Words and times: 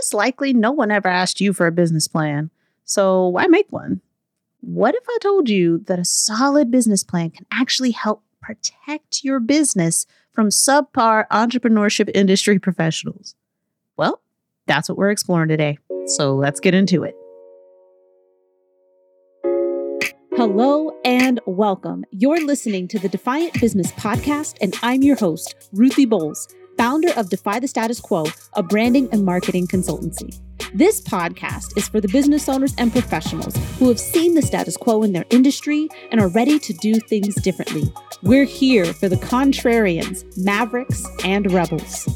it's 0.00 0.14
likely 0.14 0.54
no 0.54 0.72
one 0.72 0.90
ever 0.90 1.08
asked 1.08 1.42
you 1.42 1.52
for 1.52 1.66
a 1.66 1.72
business 1.72 2.08
plan. 2.08 2.48
So 2.86 3.28
why 3.28 3.46
make 3.48 3.70
one? 3.70 4.00
What 4.62 4.94
if 4.94 5.04
I 5.06 5.18
told 5.20 5.50
you 5.50 5.76
that 5.88 5.98
a 5.98 6.06
solid 6.06 6.70
business 6.70 7.04
plan 7.04 7.28
can 7.28 7.44
actually 7.52 7.90
help 7.90 8.22
protect 8.40 9.22
your 9.22 9.40
business 9.40 10.06
from 10.32 10.48
subpar 10.48 11.28
entrepreneurship 11.28 12.10
industry 12.14 12.58
professionals? 12.58 13.34
Well, 13.98 14.22
that's 14.66 14.88
what 14.88 14.96
we're 14.96 15.10
exploring 15.10 15.50
today. 15.50 15.76
So 16.06 16.34
let's 16.34 16.60
get 16.60 16.72
into 16.72 17.04
it. 17.04 17.14
Hello 20.34 20.98
and 21.04 21.40
welcome. 21.44 22.06
You're 22.10 22.42
listening 22.46 22.88
to 22.88 22.98
the 22.98 23.10
Defiant 23.10 23.60
Business 23.60 23.92
Podcast, 23.92 24.56
and 24.62 24.74
I'm 24.82 25.02
your 25.02 25.16
host, 25.16 25.68
Ruthie 25.72 26.06
Bowles, 26.06 26.48
founder 26.80 27.12
of 27.18 27.28
Defy 27.28 27.60
the 27.60 27.68
Status 27.68 28.00
Quo, 28.00 28.24
a 28.54 28.62
branding 28.62 29.06
and 29.12 29.22
marketing 29.22 29.66
consultancy. 29.66 30.40
This 30.72 30.98
podcast 31.02 31.76
is 31.76 31.86
for 31.86 32.00
the 32.00 32.08
business 32.08 32.48
owners 32.48 32.74
and 32.78 32.90
professionals 32.90 33.54
who 33.78 33.88
have 33.88 34.00
seen 34.00 34.34
the 34.34 34.40
status 34.40 34.78
quo 34.78 35.02
in 35.02 35.12
their 35.12 35.26
industry 35.28 35.90
and 36.10 36.22
are 36.22 36.30
ready 36.30 36.58
to 36.58 36.72
do 36.72 36.94
things 36.94 37.34
differently. 37.42 37.92
We're 38.22 38.46
here 38.46 38.94
for 38.94 39.10
the 39.10 39.16
contrarians, 39.16 40.24
mavericks, 40.38 41.04
and 41.22 41.52
rebels. 41.52 42.08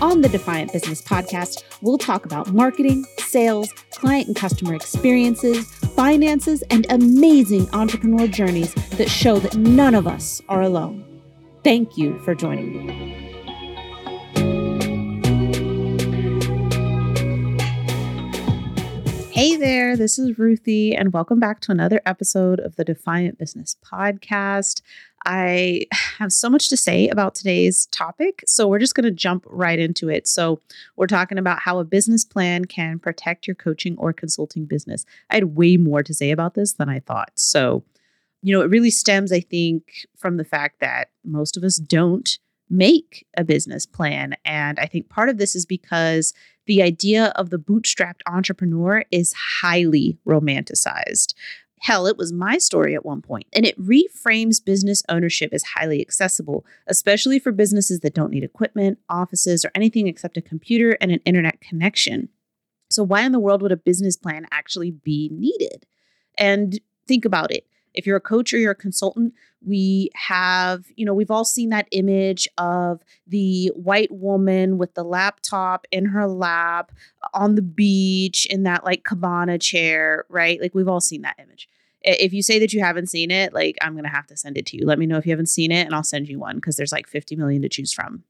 On 0.00 0.22
the 0.22 0.30
Defiant 0.30 0.72
Business 0.72 1.02
Podcast, 1.02 1.62
we'll 1.82 1.98
talk 1.98 2.24
about 2.24 2.54
marketing, 2.54 3.04
sales, 3.18 3.70
client 3.90 4.28
and 4.28 4.36
customer 4.36 4.74
experiences, 4.74 5.66
finances, 5.94 6.62
and 6.70 6.86
amazing 6.88 7.68
entrepreneur 7.74 8.26
journeys 8.26 8.72
that 8.96 9.10
show 9.10 9.38
that 9.38 9.54
none 9.56 9.94
of 9.94 10.06
us 10.06 10.40
are 10.48 10.62
alone. 10.62 11.04
Thank 11.62 11.98
you 11.98 12.18
for 12.20 12.34
joining 12.34 12.86
me. 12.86 13.27
Hey 19.38 19.54
there, 19.54 19.96
this 19.96 20.18
is 20.18 20.36
Ruthie, 20.36 20.96
and 20.96 21.12
welcome 21.12 21.38
back 21.38 21.60
to 21.60 21.70
another 21.70 22.02
episode 22.04 22.58
of 22.58 22.74
the 22.74 22.82
Defiant 22.82 23.38
Business 23.38 23.76
Podcast. 23.84 24.82
I 25.26 25.86
have 26.18 26.32
so 26.32 26.50
much 26.50 26.68
to 26.70 26.76
say 26.76 27.08
about 27.08 27.36
today's 27.36 27.86
topic, 27.86 28.42
so 28.48 28.66
we're 28.66 28.80
just 28.80 28.96
going 28.96 29.04
to 29.04 29.12
jump 29.12 29.44
right 29.46 29.78
into 29.78 30.08
it. 30.08 30.26
So, 30.26 30.60
we're 30.96 31.06
talking 31.06 31.38
about 31.38 31.60
how 31.60 31.78
a 31.78 31.84
business 31.84 32.24
plan 32.24 32.64
can 32.64 32.98
protect 32.98 33.46
your 33.46 33.54
coaching 33.54 33.96
or 33.96 34.12
consulting 34.12 34.64
business. 34.64 35.06
I 35.30 35.36
had 35.36 35.56
way 35.56 35.76
more 35.76 36.02
to 36.02 36.12
say 36.12 36.32
about 36.32 36.54
this 36.54 36.72
than 36.72 36.88
I 36.88 36.98
thought. 36.98 37.30
So, 37.36 37.84
you 38.42 38.52
know, 38.52 38.62
it 38.62 38.70
really 38.70 38.90
stems, 38.90 39.30
I 39.30 39.38
think, 39.38 40.04
from 40.16 40.36
the 40.36 40.44
fact 40.44 40.80
that 40.80 41.10
most 41.24 41.56
of 41.56 41.62
us 41.62 41.76
don't 41.76 42.40
make 42.70 43.26
a 43.36 43.44
business 43.44 43.86
plan. 43.86 44.34
And 44.44 44.78
I 44.78 44.86
think 44.86 45.08
part 45.08 45.28
of 45.28 45.38
this 45.38 45.54
is 45.54 45.66
because 45.66 46.32
the 46.66 46.82
idea 46.82 47.32
of 47.36 47.50
the 47.50 47.58
bootstrapped 47.58 48.20
entrepreneur 48.26 49.04
is 49.10 49.34
highly 49.60 50.18
romanticized. 50.26 51.34
Hell, 51.80 52.06
it 52.06 52.18
was 52.18 52.32
my 52.32 52.58
story 52.58 52.94
at 52.94 53.04
one 53.04 53.22
point, 53.22 53.46
and 53.52 53.64
it 53.64 53.80
reframes 53.80 54.64
business 54.64 55.02
ownership 55.08 55.50
as 55.52 55.62
highly 55.62 56.00
accessible, 56.00 56.66
especially 56.88 57.38
for 57.38 57.52
businesses 57.52 58.00
that 58.00 58.14
don't 58.14 58.32
need 58.32 58.42
equipment, 58.42 58.98
offices, 59.08 59.64
or 59.64 59.70
anything 59.74 60.08
except 60.08 60.36
a 60.36 60.42
computer 60.42 60.98
and 61.00 61.12
an 61.12 61.20
internet 61.24 61.60
connection. 61.60 62.28
So, 62.90 63.04
why 63.04 63.22
in 63.22 63.32
the 63.32 63.38
world 63.38 63.62
would 63.62 63.72
a 63.72 63.76
business 63.76 64.16
plan 64.16 64.46
actually 64.50 64.90
be 64.90 65.30
needed? 65.32 65.86
And 66.36 66.80
think 67.06 67.24
about 67.24 67.52
it 67.52 67.64
if 67.94 68.06
you're 68.06 68.16
a 68.16 68.20
coach 68.20 68.52
or 68.52 68.58
you're 68.58 68.72
a 68.72 68.76
consultant, 68.76 69.34
we 69.64 70.10
have, 70.14 70.84
you 70.94 71.04
know, 71.04 71.14
we've 71.14 71.30
all 71.30 71.44
seen 71.44 71.70
that 71.70 71.88
image 71.90 72.48
of 72.58 73.02
the 73.26 73.68
white 73.74 74.10
woman 74.10 74.78
with 74.78 74.94
the 74.94 75.02
laptop 75.02 75.86
in 75.90 76.06
her 76.06 76.26
lap 76.26 76.92
uh, 77.22 77.28
on 77.34 77.54
the 77.54 77.62
beach 77.62 78.46
in 78.46 78.62
that 78.62 78.84
like 78.84 79.04
cabana 79.04 79.58
chair, 79.58 80.24
right? 80.28 80.60
Like 80.60 80.74
we've 80.74 80.88
all 80.88 81.00
seen 81.00 81.22
that 81.22 81.36
image. 81.38 81.68
If 82.02 82.32
you 82.32 82.42
say 82.42 82.60
that 82.60 82.72
you 82.72 82.80
haven't 82.80 83.08
seen 83.08 83.30
it, 83.30 83.52
like 83.52 83.76
I'm 83.82 83.92
going 83.92 84.04
to 84.04 84.10
have 84.10 84.28
to 84.28 84.36
send 84.36 84.56
it 84.56 84.66
to 84.66 84.76
you. 84.76 84.86
Let 84.86 84.98
me 84.98 85.06
know 85.06 85.18
if 85.18 85.26
you 85.26 85.32
haven't 85.32 85.46
seen 85.46 85.72
it 85.72 85.84
and 85.84 85.94
I'll 85.94 86.04
send 86.04 86.28
you 86.28 86.38
one 86.38 86.56
because 86.56 86.76
there's 86.76 86.92
like 86.92 87.08
50 87.08 87.34
million 87.34 87.62
to 87.62 87.68
choose 87.68 87.92
from. 87.92 88.22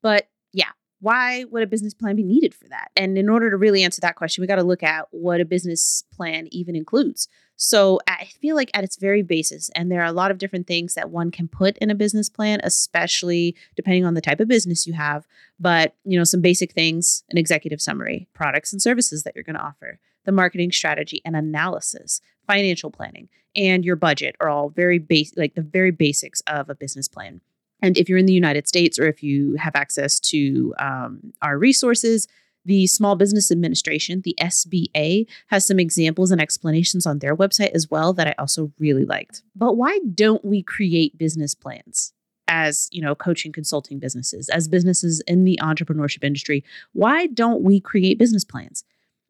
But 0.00 0.28
yeah, 0.52 0.70
why 1.00 1.44
would 1.44 1.62
a 1.62 1.66
business 1.66 1.94
plan 1.94 2.16
be 2.16 2.22
needed 2.22 2.54
for 2.54 2.68
that? 2.68 2.90
And 2.96 3.18
in 3.18 3.28
order 3.28 3.50
to 3.50 3.56
really 3.56 3.84
answer 3.84 4.00
that 4.00 4.16
question, 4.16 4.42
we 4.42 4.46
got 4.46 4.56
to 4.56 4.62
look 4.62 4.82
at 4.82 5.08
what 5.10 5.40
a 5.40 5.44
business 5.44 6.04
plan 6.12 6.48
even 6.50 6.74
includes. 6.74 7.28
So 7.56 8.00
I 8.06 8.26
feel 8.40 8.54
like 8.54 8.70
at 8.74 8.84
its 8.84 8.96
very 8.96 9.22
basis, 9.22 9.70
and 9.74 9.90
there 9.90 10.02
are 10.02 10.06
a 10.06 10.12
lot 10.12 10.30
of 10.30 10.38
different 10.38 10.66
things 10.66 10.94
that 10.94 11.10
one 11.10 11.30
can 11.30 11.48
put 11.48 11.76
in 11.78 11.90
a 11.90 11.94
business 11.94 12.28
plan, 12.28 12.60
especially 12.62 13.56
depending 13.74 14.04
on 14.04 14.14
the 14.14 14.20
type 14.20 14.40
of 14.40 14.48
business 14.48 14.86
you 14.86 14.92
have. 14.92 15.26
But, 15.58 15.94
you 16.04 16.18
know, 16.18 16.24
some 16.24 16.42
basic 16.42 16.72
things 16.72 17.24
an 17.30 17.38
executive 17.38 17.80
summary, 17.80 18.28
products 18.34 18.72
and 18.72 18.80
services 18.80 19.22
that 19.22 19.34
you're 19.34 19.44
going 19.44 19.56
to 19.56 19.64
offer, 19.64 19.98
the 20.24 20.32
marketing 20.32 20.72
strategy 20.72 21.22
and 21.24 21.34
analysis, 21.34 22.20
financial 22.46 22.90
planning, 22.90 23.28
and 23.54 23.84
your 23.84 23.96
budget 23.96 24.36
are 24.40 24.50
all 24.50 24.68
very 24.68 24.98
basic, 24.98 25.38
like 25.38 25.54
the 25.54 25.62
very 25.62 25.90
basics 25.90 26.42
of 26.42 26.68
a 26.68 26.74
business 26.74 27.08
plan. 27.08 27.40
And 27.86 27.96
if 27.96 28.08
you're 28.08 28.18
in 28.18 28.26
the 28.26 28.32
United 28.32 28.66
States 28.66 28.98
or 28.98 29.06
if 29.06 29.22
you 29.22 29.54
have 29.54 29.76
access 29.76 30.18
to 30.20 30.74
um, 30.80 31.32
our 31.40 31.56
resources, 31.56 32.26
the 32.64 32.88
Small 32.88 33.14
Business 33.14 33.52
Administration, 33.52 34.22
the 34.24 34.34
SBA, 34.40 35.26
has 35.46 35.64
some 35.64 35.78
examples 35.78 36.32
and 36.32 36.40
explanations 36.40 37.06
on 37.06 37.20
their 37.20 37.36
website 37.36 37.70
as 37.70 37.88
well 37.88 38.12
that 38.14 38.26
I 38.26 38.34
also 38.40 38.72
really 38.80 39.04
liked. 39.04 39.42
But 39.54 39.74
why 39.74 40.00
don't 40.12 40.44
we 40.44 40.62
create 40.62 41.16
business 41.16 41.54
plans? 41.54 42.12
as 42.48 42.88
you 42.92 43.02
know 43.02 43.12
coaching 43.12 43.50
consulting 43.50 43.98
businesses 43.98 44.48
as 44.50 44.68
businesses 44.68 45.20
in 45.26 45.42
the 45.42 45.58
entrepreneurship 45.60 46.22
industry 46.22 46.62
why 46.92 47.26
don't 47.26 47.60
we 47.60 47.80
create 47.80 48.20
business 48.20 48.44
plans 48.44 48.84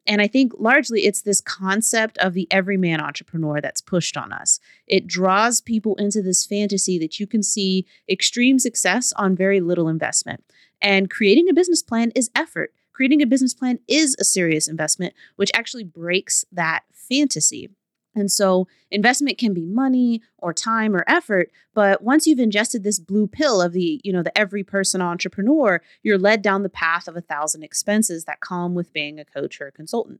and 0.07 0.21
I 0.21 0.27
think 0.27 0.53
largely 0.57 1.05
it's 1.05 1.21
this 1.21 1.41
concept 1.41 2.17
of 2.19 2.33
the 2.33 2.47
everyman 2.49 3.01
entrepreneur 3.01 3.61
that's 3.61 3.81
pushed 3.81 4.17
on 4.17 4.31
us. 4.31 4.59
It 4.87 5.05
draws 5.07 5.61
people 5.61 5.95
into 5.95 6.21
this 6.21 6.45
fantasy 6.45 6.97
that 6.99 7.19
you 7.19 7.27
can 7.27 7.43
see 7.43 7.85
extreme 8.09 8.57
success 8.57 9.13
on 9.13 9.35
very 9.35 9.59
little 9.59 9.89
investment. 9.89 10.43
And 10.81 11.09
creating 11.09 11.49
a 11.49 11.53
business 11.53 11.83
plan 11.83 12.11
is 12.15 12.29
effort 12.35 12.73
creating 12.97 13.21
a 13.21 13.27
business 13.27 13.53
plan 13.53 13.77
is 13.87 14.15
a 14.19 14.23
serious 14.23 14.67
investment, 14.67 15.13
which 15.35 15.51
actually 15.53 15.83
breaks 15.83 16.45
that 16.51 16.81
fantasy. 16.91 17.69
And 18.17 18.31
so 18.31 18.67
investment 18.89 19.37
can 19.37 19.53
be 19.53 19.65
money 19.65 20.21
or 20.39 20.53
time 20.53 20.95
or 20.95 21.03
effort, 21.07 21.51
but 21.75 22.01
once 22.01 22.25
you've 22.25 22.39
ingested 22.39 22.83
this 22.83 22.99
blue 22.99 23.27
pill 23.27 23.61
of 23.61 23.73
the, 23.73 24.01
you 24.03 24.11
know, 24.11 24.23
the 24.23 24.35
every 24.35 24.63
person 24.63 25.01
entrepreneur, 25.01 25.81
you're 26.01 26.17
led 26.17 26.41
down 26.41 26.63
the 26.63 26.69
path 26.69 27.07
of 27.07 27.15
a 27.15 27.21
thousand 27.21 27.61
expenses 27.61 28.25
that 28.25 28.39
come 28.39 28.73
with 28.73 28.91
being 28.91 29.19
a 29.19 29.25
coach 29.25 29.61
or 29.61 29.67
a 29.67 29.71
consultant. 29.71 30.19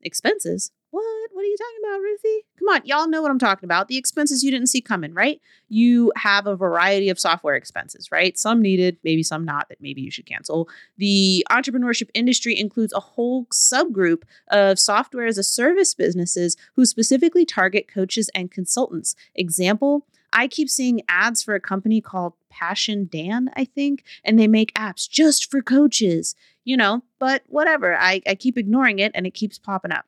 Expenses? 0.00 0.72
What? 0.94 1.30
What 1.32 1.42
are 1.42 1.48
you 1.48 1.56
talking 1.56 1.90
about, 1.90 2.00
Ruthie? 2.02 2.46
Come 2.56 2.68
on, 2.68 2.82
y'all 2.84 3.08
know 3.08 3.20
what 3.20 3.32
I'm 3.32 3.38
talking 3.40 3.66
about. 3.66 3.88
The 3.88 3.96
expenses 3.96 4.44
you 4.44 4.52
didn't 4.52 4.68
see 4.68 4.80
coming, 4.80 5.12
right? 5.12 5.40
You 5.68 6.12
have 6.14 6.46
a 6.46 6.54
variety 6.54 7.08
of 7.08 7.18
software 7.18 7.56
expenses, 7.56 8.12
right? 8.12 8.38
Some 8.38 8.62
needed, 8.62 8.98
maybe 9.02 9.24
some 9.24 9.44
not, 9.44 9.68
that 9.70 9.80
maybe 9.80 10.02
you 10.02 10.12
should 10.12 10.26
cancel. 10.26 10.68
The 10.96 11.44
entrepreneurship 11.50 12.10
industry 12.14 12.56
includes 12.56 12.92
a 12.92 13.00
whole 13.00 13.46
subgroup 13.46 14.22
of 14.52 14.78
software 14.78 15.26
as 15.26 15.36
a 15.36 15.42
service 15.42 15.94
businesses 15.94 16.56
who 16.76 16.86
specifically 16.86 17.44
target 17.44 17.88
coaches 17.92 18.30
and 18.32 18.52
consultants. 18.52 19.16
Example, 19.34 20.06
I 20.32 20.46
keep 20.46 20.70
seeing 20.70 21.02
ads 21.08 21.42
for 21.42 21.56
a 21.56 21.60
company 21.60 22.00
called 22.00 22.34
Passion 22.50 23.08
Dan, 23.10 23.50
I 23.56 23.64
think, 23.64 24.04
and 24.22 24.38
they 24.38 24.46
make 24.46 24.72
apps 24.74 25.10
just 25.10 25.50
for 25.50 25.60
coaches, 25.60 26.36
you 26.62 26.76
know, 26.76 27.02
but 27.18 27.42
whatever. 27.48 27.96
I, 27.96 28.22
I 28.28 28.36
keep 28.36 28.56
ignoring 28.56 29.00
it 29.00 29.10
and 29.16 29.26
it 29.26 29.34
keeps 29.34 29.58
popping 29.58 29.90
up 29.90 30.04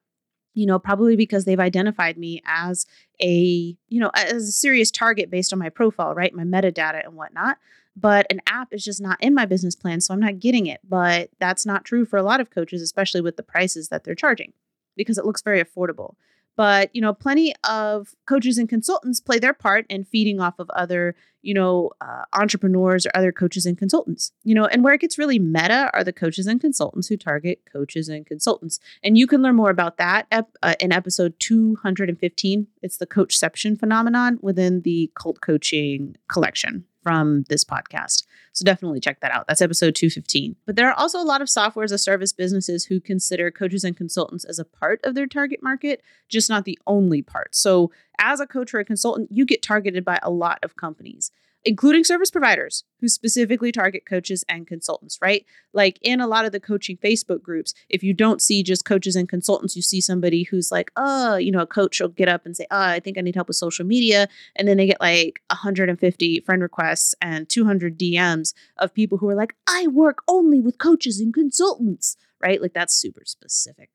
you 0.56 0.64
know, 0.64 0.78
probably 0.78 1.16
because 1.16 1.44
they've 1.44 1.60
identified 1.60 2.16
me 2.16 2.42
as 2.46 2.86
a, 3.20 3.76
you 3.88 4.00
know, 4.00 4.10
as 4.14 4.48
a 4.48 4.52
serious 4.52 4.90
target 4.90 5.30
based 5.30 5.52
on 5.52 5.58
my 5.58 5.68
profile, 5.68 6.14
right? 6.14 6.34
My 6.34 6.44
metadata 6.44 7.04
and 7.04 7.14
whatnot. 7.14 7.58
But 7.94 8.26
an 8.30 8.40
app 8.46 8.72
is 8.72 8.82
just 8.82 9.00
not 9.00 9.22
in 9.22 9.34
my 9.34 9.44
business 9.44 9.76
plan, 9.76 10.00
so 10.00 10.14
I'm 10.14 10.20
not 10.20 10.38
getting 10.38 10.66
it. 10.66 10.80
But 10.82 11.28
that's 11.38 11.66
not 11.66 11.84
true 11.84 12.06
for 12.06 12.16
a 12.16 12.22
lot 12.22 12.40
of 12.40 12.50
coaches, 12.50 12.80
especially 12.80 13.20
with 13.20 13.36
the 13.36 13.42
prices 13.42 13.88
that 13.88 14.04
they're 14.04 14.14
charging 14.14 14.54
because 14.96 15.18
it 15.18 15.26
looks 15.26 15.42
very 15.42 15.62
affordable. 15.62 16.14
But, 16.56 16.94
you 16.94 17.02
know, 17.02 17.12
plenty 17.12 17.54
of 17.64 18.14
coaches 18.26 18.56
and 18.58 18.68
consultants 18.68 19.20
play 19.20 19.38
their 19.38 19.52
part 19.52 19.86
in 19.88 20.04
feeding 20.04 20.40
off 20.40 20.58
of 20.58 20.70
other, 20.70 21.14
you 21.42 21.52
know, 21.52 21.90
uh, 22.00 22.22
entrepreneurs 22.32 23.04
or 23.04 23.10
other 23.14 23.30
coaches 23.30 23.66
and 23.66 23.76
consultants. 23.76 24.32
You 24.42 24.54
know, 24.54 24.64
and 24.64 24.82
where 24.82 24.94
it 24.94 25.02
gets 25.02 25.18
really 25.18 25.38
meta 25.38 25.90
are 25.92 26.02
the 26.02 26.12
coaches 26.12 26.46
and 26.46 26.60
consultants 26.60 27.08
who 27.08 27.16
target 27.16 27.60
coaches 27.70 28.08
and 28.08 28.24
consultants. 28.24 28.80
And 29.04 29.18
you 29.18 29.26
can 29.26 29.42
learn 29.42 29.54
more 29.54 29.70
about 29.70 29.98
that 29.98 30.26
ep- 30.32 30.56
uh, 30.62 30.74
in 30.80 30.92
episode 30.92 31.34
215. 31.38 32.66
It's 32.82 32.96
the 32.96 33.06
coachception 33.06 33.76
phenomenon 33.76 34.38
within 34.40 34.80
the 34.80 35.10
cult 35.14 35.40
coaching 35.42 36.16
collection 36.28 36.86
from 37.02 37.44
this 37.48 37.64
podcast. 37.64 38.24
So 38.56 38.64
definitely 38.64 39.00
check 39.00 39.20
that 39.20 39.32
out. 39.32 39.46
That's 39.46 39.60
episode 39.60 39.94
215. 39.94 40.56
But 40.64 40.76
there 40.76 40.88
are 40.88 40.98
also 40.98 41.20
a 41.20 41.24
lot 41.24 41.42
of 41.42 41.50
software 41.50 41.84
as 41.84 41.92
a 41.92 41.98
service 41.98 42.32
businesses 42.32 42.86
who 42.86 43.00
consider 43.00 43.50
coaches 43.50 43.84
and 43.84 43.94
consultants 43.94 44.46
as 44.46 44.58
a 44.58 44.64
part 44.64 44.98
of 45.04 45.14
their 45.14 45.26
target 45.26 45.62
market, 45.62 46.02
just 46.30 46.48
not 46.48 46.64
the 46.64 46.78
only 46.86 47.20
part. 47.20 47.54
So 47.54 47.90
as 48.18 48.40
a 48.40 48.46
coach 48.46 48.72
or 48.72 48.78
a 48.78 48.84
consultant, 48.84 49.28
you 49.30 49.44
get 49.44 49.62
targeted 49.62 50.06
by 50.06 50.18
a 50.22 50.30
lot 50.30 50.58
of 50.62 50.74
companies. 50.74 51.30
Including 51.66 52.04
service 52.04 52.30
providers 52.30 52.84
who 53.00 53.08
specifically 53.08 53.72
target 53.72 54.06
coaches 54.06 54.44
and 54.48 54.68
consultants, 54.68 55.18
right? 55.20 55.44
Like 55.72 55.98
in 56.00 56.20
a 56.20 56.26
lot 56.28 56.44
of 56.44 56.52
the 56.52 56.60
coaching 56.60 56.96
Facebook 56.96 57.42
groups, 57.42 57.74
if 57.88 58.04
you 58.04 58.14
don't 58.14 58.40
see 58.40 58.62
just 58.62 58.84
coaches 58.84 59.16
and 59.16 59.28
consultants, 59.28 59.74
you 59.74 59.82
see 59.82 60.00
somebody 60.00 60.44
who's 60.44 60.70
like, 60.70 60.92
oh, 60.96 61.36
you 61.36 61.50
know, 61.50 61.58
a 61.58 61.66
coach 61.66 62.00
will 62.00 62.08
get 62.08 62.28
up 62.28 62.46
and 62.46 62.56
say, 62.56 62.68
oh, 62.70 62.80
I 62.80 63.00
think 63.00 63.18
I 63.18 63.20
need 63.20 63.34
help 63.34 63.48
with 63.48 63.56
social 63.56 63.84
media. 63.84 64.28
And 64.54 64.68
then 64.68 64.76
they 64.76 64.86
get 64.86 65.00
like 65.00 65.42
150 65.50 66.40
friend 66.46 66.62
requests 66.62 67.16
and 67.20 67.48
200 67.48 67.98
DMs 67.98 68.54
of 68.78 68.94
people 68.94 69.18
who 69.18 69.28
are 69.28 69.34
like, 69.34 69.56
I 69.68 69.88
work 69.88 70.22
only 70.28 70.60
with 70.60 70.78
coaches 70.78 71.18
and 71.18 71.34
consultants, 71.34 72.16
right? 72.40 72.62
Like 72.62 72.74
that's 72.74 72.94
super 72.94 73.24
specific. 73.24 73.90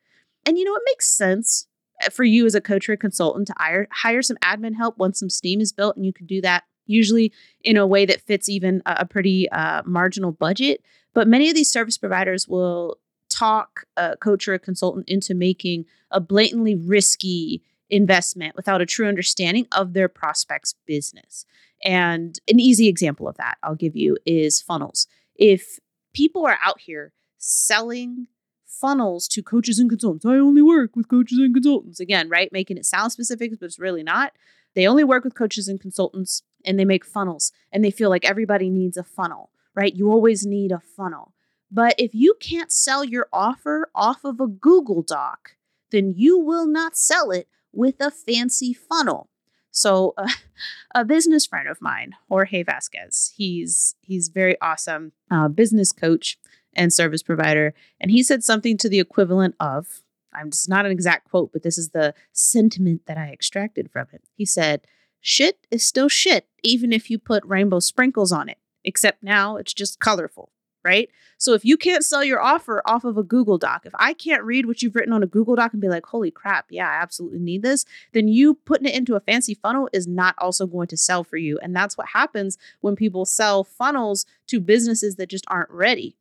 And 0.45 0.57
you 0.57 0.65
know, 0.65 0.75
it 0.75 0.83
makes 0.85 1.07
sense 1.07 1.67
eh, 2.01 2.09
for 2.09 2.25
you 2.25 2.45
as 2.45 2.53
a 2.53 2.59
coach 2.59 2.89
or 2.89 2.93
a 2.93 2.97
consultant 2.97 3.47
to 3.47 3.53
hire, 3.57 3.87
hire 3.91 4.21
some 4.21 4.37
admin 4.43 4.75
help 4.75 4.97
once 4.97 5.19
some 5.19 5.29
steam 5.29 5.61
is 5.61 5.71
built 5.71 5.95
and 5.95 6.05
you 6.05 6.11
can 6.11 6.25
do 6.25 6.41
that 6.41 6.65
usually 6.91 7.31
in 7.63 7.77
a 7.77 7.87
way 7.87 8.05
that 8.05 8.21
fits 8.21 8.49
even 8.49 8.81
a, 8.85 8.97
a 8.99 9.05
pretty 9.05 9.49
uh, 9.49 9.81
marginal 9.85 10.31
budget. 10.31 10.83
But 11.13 11.27
many 11.27 11.49
of 11.49 11.55
these 11.55 11.71
service 11.71 11.97
providers 11.97 12.47
will 12.47 12.97
talk 13.29 13.85
a 13.97 14.17
coach 14.17 14.47
or 14.47 14.53
a 14.53 14.59
consultant 14.59 15.09
into 15.09 15.33
making 15.33 15.85
a 16.11 16.19
blatantly 16.19 16.75
risky 16.75 17.63
investment 17.89 18.55
without 18.55 18.81
a 18.81 18.85
true 18.85 19.07
understanding 19.07 19.67
of 19.71 19.93
their 19.93 20.07
prospect's 20.07 20.75
business. 20.85 21.45
And 21.83 22.39
an 22.47 22.59
easy 22.59 22.87
example 22.87 23.27
of 23.27 23.37
that 23.37 23.57
I'll 23.63 23.75
give 23.75 23.95
you 23.95 24.17
is 24.25 24.61
funnels. 24.61 25.07
If 25.35 25.79
people 26.13 26.45
are 26.45 26.59
out 26.63 26.81
here 26.81 27.13
selling 27.37 28.27
funnels 28.65 29.27
to 29.29 29.43
coaches 29.43 29.79
and 29.79 29.89
consultants, 29.89 30.25
I 30.25 30.35
only 30.35 30.61
work 30.61 30.95
with 30.95 31.07
coaches 31.07 31.39
and 31.39 31.53
consultants, 31.53 31.99
again, 31.99 32.29
right? 32.29 32.51
Making 32.51 32.77
it 32.77 32.85
sound 32.85 33.11
specific, 33.11 33.51
but 33.59 33.65
it's 33.65 33.79
really 33.79 34.03
not. 34.03 34.33
They 34.73 34.87
only 34.87 35.03
work 35.03 35.23
with 35.23 35.35
coaches 35.35 35.67
and 35.67 35.79
consultants 35.79 36.43
and 36.65 36.79
they 36.79 36.85
make 36.85 37.05
funnels 37.05 37.51
and 37.71 37.83
they 37.83 37.91
feel 37.91 38.09
like 38.09 38.25
everybody 38.25 38.69
needs 38.69 38.97
a 38.97 39.03
funnel, 39.03 39.51
right? 39.75 39.95
You 39.95 40.11
always 40.11 40.45
need 40.45 40.71
a 40.71 40.79
funnel. 40.79 41.33
But 41.71 41.95
if 41.97 42.13
you 42.13 42.35
can't 42.39 42.71
sell 42.71 43.03
your 43.03 43.27
offer 43.31 43.89
off 43.95 44.25
of 44.25 44.41
a 44.41 44.47
Google 44.47 45.01
Doc, 45.01 45.51
then 45.91 46.13
you 46.15 46.37
will 46.37 46.67
not 46.67 46.97
sell 46.97 47.31
it 47.31 47.47
with 47.71 47.95
a 48.01 48.11
fancy 48.11 48.73
funnel. 48.73 49.29
So, 49.71 50.13
uh, 50.17 50.27
a 50.95 51.05
business 51.05 51.45
friend 51.45 51.69
of 51.69 51.81
mine, 51.81 52.13
Jorge 52.27 52.63
Vasquez, 52.63 53.33
he's 53.35 53.95
he's 54.01 54.27
very 54.27 54.59
awesome 54.61 55.13
uh, 55.29 55.47
business 55.47 55.93
coach 55.93 56.37
and 56.73 56.91
service 56.91 57.23
provider, 57.23 57.73
and 57.99 58.11
he 58.11 58.21
said 58.21 58.43
something 58.43 58.77
to 58.77 58.89
the 58.89 58.99
equivalent 58.99 59.55
of, 59.59 60.01
"I'm 60.33 60.51
just 60.51 60.67
not 60.67 60.85
an 60.85 60.91
exact 60.91 61.29
quote, 61.29 61.53
but 61.53 61.63
this 61.63 61.77
is 61.77 61.89
the 61.89 62.13
sentiment 62.33 63.05
that 63.07 63.17
I 63.17 63.29
extracted 63.29 63.89
from 63.91 64.07
it." 64.11 64.23
He 64.35 64.45
said, 64.45 64.81
Shit 65.21 65.67
is 65.69 65.85
still 65.85 66.09
shit, 66.09 66.47
even 66.63 66.91
if 66.91 67.09
you 67.09 67.19
put 67.19 67.45
rainbow 67.45 67.79
sprinkles 67.79 68.31
on 68.31 68.49
it, 68.49 68.57
except 68.83 69.23
now 69.23 69.55
it's 69.55 69.73
just 69.73 69.99
colorful, 69.99 70.51
right? 70.83 71.09
So 71.37 71.53
if 71.53 71.63
you 71.63 71.77
can't 71.77 72.03
sell 72.03 72.23
your 72.23 72.41
offer 72.41 72.81
off 72.85 73.03
of 73.03 73.17
a 73.17 73.23
Google 73.23 73.59
Doc, 73.59 73.85
if 73.85 73.93
I 73.95 74.13
can't 74.13 74.43
read 74.43 74.65
what 74.65 74.81
you've 74.81 74.95
written 74.95 75.13
on 75.13 75.21
a 75.23 75.27
Google 75.27 75.55
Doc 75.55 75.73
and 75.73 75.81
be 75.81 75.89
like, 75.89 76.07
holy 76.07 76.31
crap, 76.31 76.65
yeah, 76.71 76.89
I 76.89 77.01
absolutely 77.01 77.39
need 77.39 77.61
this, 77.61 77.85
then 78.13 78.27
you 78.27 78.55
putting 78.55 78.87
it 78.87 78.95
into 78.95 79.15
a 79.15 79.19
fancy 79.19 79.53
funnel 79.53 79.89
is 79.93 80.07
not 80.07 80.35
also 80.39 80.65
going 80.65 80.87
to 80.87 80.97
sell 80.97 81.23
for 81.23 81.37
you. 81.37 81.59
And 81.61 81.75
that's 81.75 81.97
what 81.97 82.07
happens 82.07 82.57
when 82.81 82.95
people 82.95 83.25
sell 83.25 83.63
funnels 83.63 84.25
to 84.47 84.59
businesses 84.59 85.17
that 85.17 85.29
just 85.29 85.45
aren't 85.47 85.69
ready. 85.69 86.15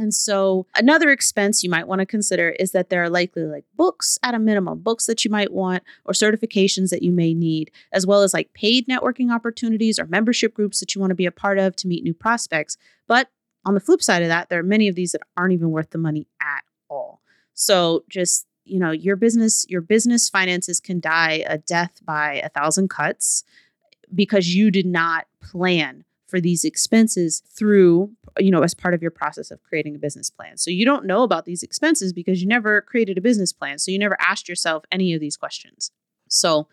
And 0.00 0.14
so, 0.14 0.66
another 0.76 1.10
expense 1.10 1.62
you 1.62 1.68
might 1.68 1.86
want 1.86 1.98
to 1.98 2.06
consider 2.06 2.48
is 2.58 2.72
that 2.72 2.88
there 2.88 3.02
are 3.02 3.10
likely 3.10 3.42
like 3.42 3.66
books 3.76 4.18
at 4.22 4.34
a 4.34 4.38
minimum, 4.38 4.78
books 4.78 5.04
that 5.04 5.26
you 5.26 5.30
might 5.30 5.52
want, 5.52 5.82
or 6.06 6.14
certifications 6.14 6.88
that 6.88 7.02
you 7.02 7.12
may 7.12 7.34
need, 7.34 7.70
as 7.92 8.06
well 8.06 8.22
as 8.22 8.32
like 8.32 8.54
paid 8.54 8.88
networking 8.88 9.30
opportunities 9.30 9.98
or 9.98 10.06
membership 10.06 10.54
groups 10.54 10.80
that 10.80 10.94
you 10.94 11.02
want 11.02 11.10
to 11.10 11.14
be 11.14 11.26
a 11.26 11.30
part 11.30 11.58
of 11.58 11.76
to 11.76 11.86
meet 11.86 12.02
new 12.02 12.14
prospects. 12.14 12.78
But 13.08 13.28
on 13.66 13.74
the 13.74 13.80
flip 13.80 14.02
side 14.02 14.22
of 14.22 14.28
that, 14.28 14.48
there 14.48 14.60
are 14.60 14.62
many 14.62 14.88
of 14.88 14.94
these 14.94 15.12
that 15.12 15.20
aren't 15.36 15.52
even 15.52 15.70
worth 15.70 15.90
the 15.90 15.98
money 15.98 16.26
at 16.40 16.64
all. 16.88 17.20
So, 17.52 18.04
just 18.08 18.46
you 18.64 18.78
know, 18.78 18.92
your 18.92 19.16
business, 19.16 19.66
your 19.68 19.82
business 19.82 20.30
finances 20.30 20.80
can 20.80 21.00
die 21.00 21.44
a 21.46 21.58
death 21.58 22.00
by 22.06 22.36
a 22.36 22.48
thousand 22.48 22.88
cuts 22.88 23.44
because 24.14 24.54
you 24.54 24.70
did 24.70 24.86
not 24.86 25.26
plan 25.42 26.06
for 26.30 26.40
these 26.40 26.64
expenses 26.64 27.42
through 27.54 28.10
you 28.38 28.50
know 28.50 28.62
as 28.62 28.74
part 28.74 28.94
of 28.94 29.02
your 29.02 29.10
process 29.10 29.50
of 29.50 29.62
creating 29.62 29.94
a 29.94 29.98
business 29.98 30.30
plan. 30.30 30.56
So 30.56 30.70
you 30.70 30.84
don't 30.84 31.06
know 31.06 31.22
about 31.22 31.44
these 31.44 31.62
expenses 31.62 32.12
because 32.12 32.40
you 32.40 32.48
never 32.48 32.80
created 32.82 33.18
a 33.18 33.22
business 33.22 33.52
plan. 33.52 33.78
So 33.78 33.90
you 33.90 33.98
never 33.98 34.16
asked 34.20 34.48
yourself 34.48 34.84
any 34.92 35.12
of 35.14 35.20
these 35.20 35.36
questions. 35.36 35.90
So 36.28 36.68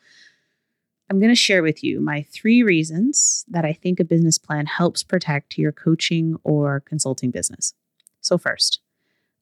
i'm 1.09 1.19
going 1.19 1.31
to 1.31 1.36
share 1.36 1.63
with 1.63 1.83
you 1.83 2.01
my 2.01 2.21
three 2.21 2.62
reasons 2.63 3.45
that 3.48 3.63
i 3.63 3.71
think 3.71 3.98
a 3.98 4.04
business 4.04 4.38
plan 4.38 4.65
helps 4.65 5.04
protect 5.04 5.57
your 5.57 5.71
coaching 5.71 6.36
or 6.44 6.81
consulting 6.81 7.31
business. 7.31 7.74
So 8.21 8.38
first 8.38 8.81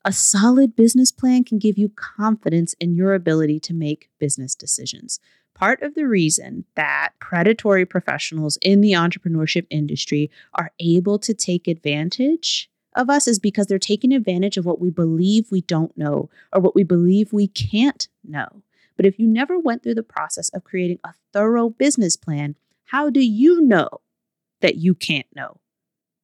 a 0.05 0.11
solid 0.11 0.75
business 0.75 1.11
plan 1.11 1.43
can 1.43 1.57
give 1.57 1.79
you 1.79 1.89
confidence 1.89 2.75
in 2.79 2.93
your 2.93 3.15
ability 3.15 3.59
to 3.61 3.73
make 3.73 4.09
business 4.19 4.53
decisions 4.53 5.19
Part 5.55 5.81
of 5.81 5.95
the 5.95 6.05
reason 6.05 6.65
that 6.75 7.13
predatory 7.19 7.85
professionals 7.85 8.57
in 8.61 8.81
the 8.81 8.91
entrepreneurship 8.91 9.65
industry 9.69 10.29
are 10.53 10.71
able 10.79 11.17
to 11.19 11.33
take 11.33 11.67
advantage 11.67 12.69
of 12.93 13.09
us 13.09 13.27
is 13.27 13.39
because 13.39 13.67
they're 13.67 13.79
taking 13.79 14.13
advantage 14.13 14.57
of 14.57 14.65
what 14.65 14.79
we 14.81 14.89
believe 14.89 15.51
we 15.51 15.61
don't 15.61 15.97
know 15.97 16.29
or 16.53 16.61
what 16.61 16.75
we 16.75 16.83
believe 16.83 17.31
we 17.31 17.47
can't 17.47 18.07
know. 18.23 18.63
But 18.97 19.05
if 19.05 19.17
you 19.17 19.27
never 19.27 19.57
went 19.57 19.81
through 19.81 19.95
the 19.95 20.03
process 20.03 20.49
of 20.49 20.63
creating 20.63 20.99
a 21.03 21.13
thorough 21.33 21.69
business 21.69 22.17
plan, 22.17 22.55
how 22.85 23.09
do 23.09 23.25
you 23.25 23.61
know 23.61 23.89
that 24.61 24.75
you 24.75 24.93
can't 24.93 25.27
know? 25.35 25.59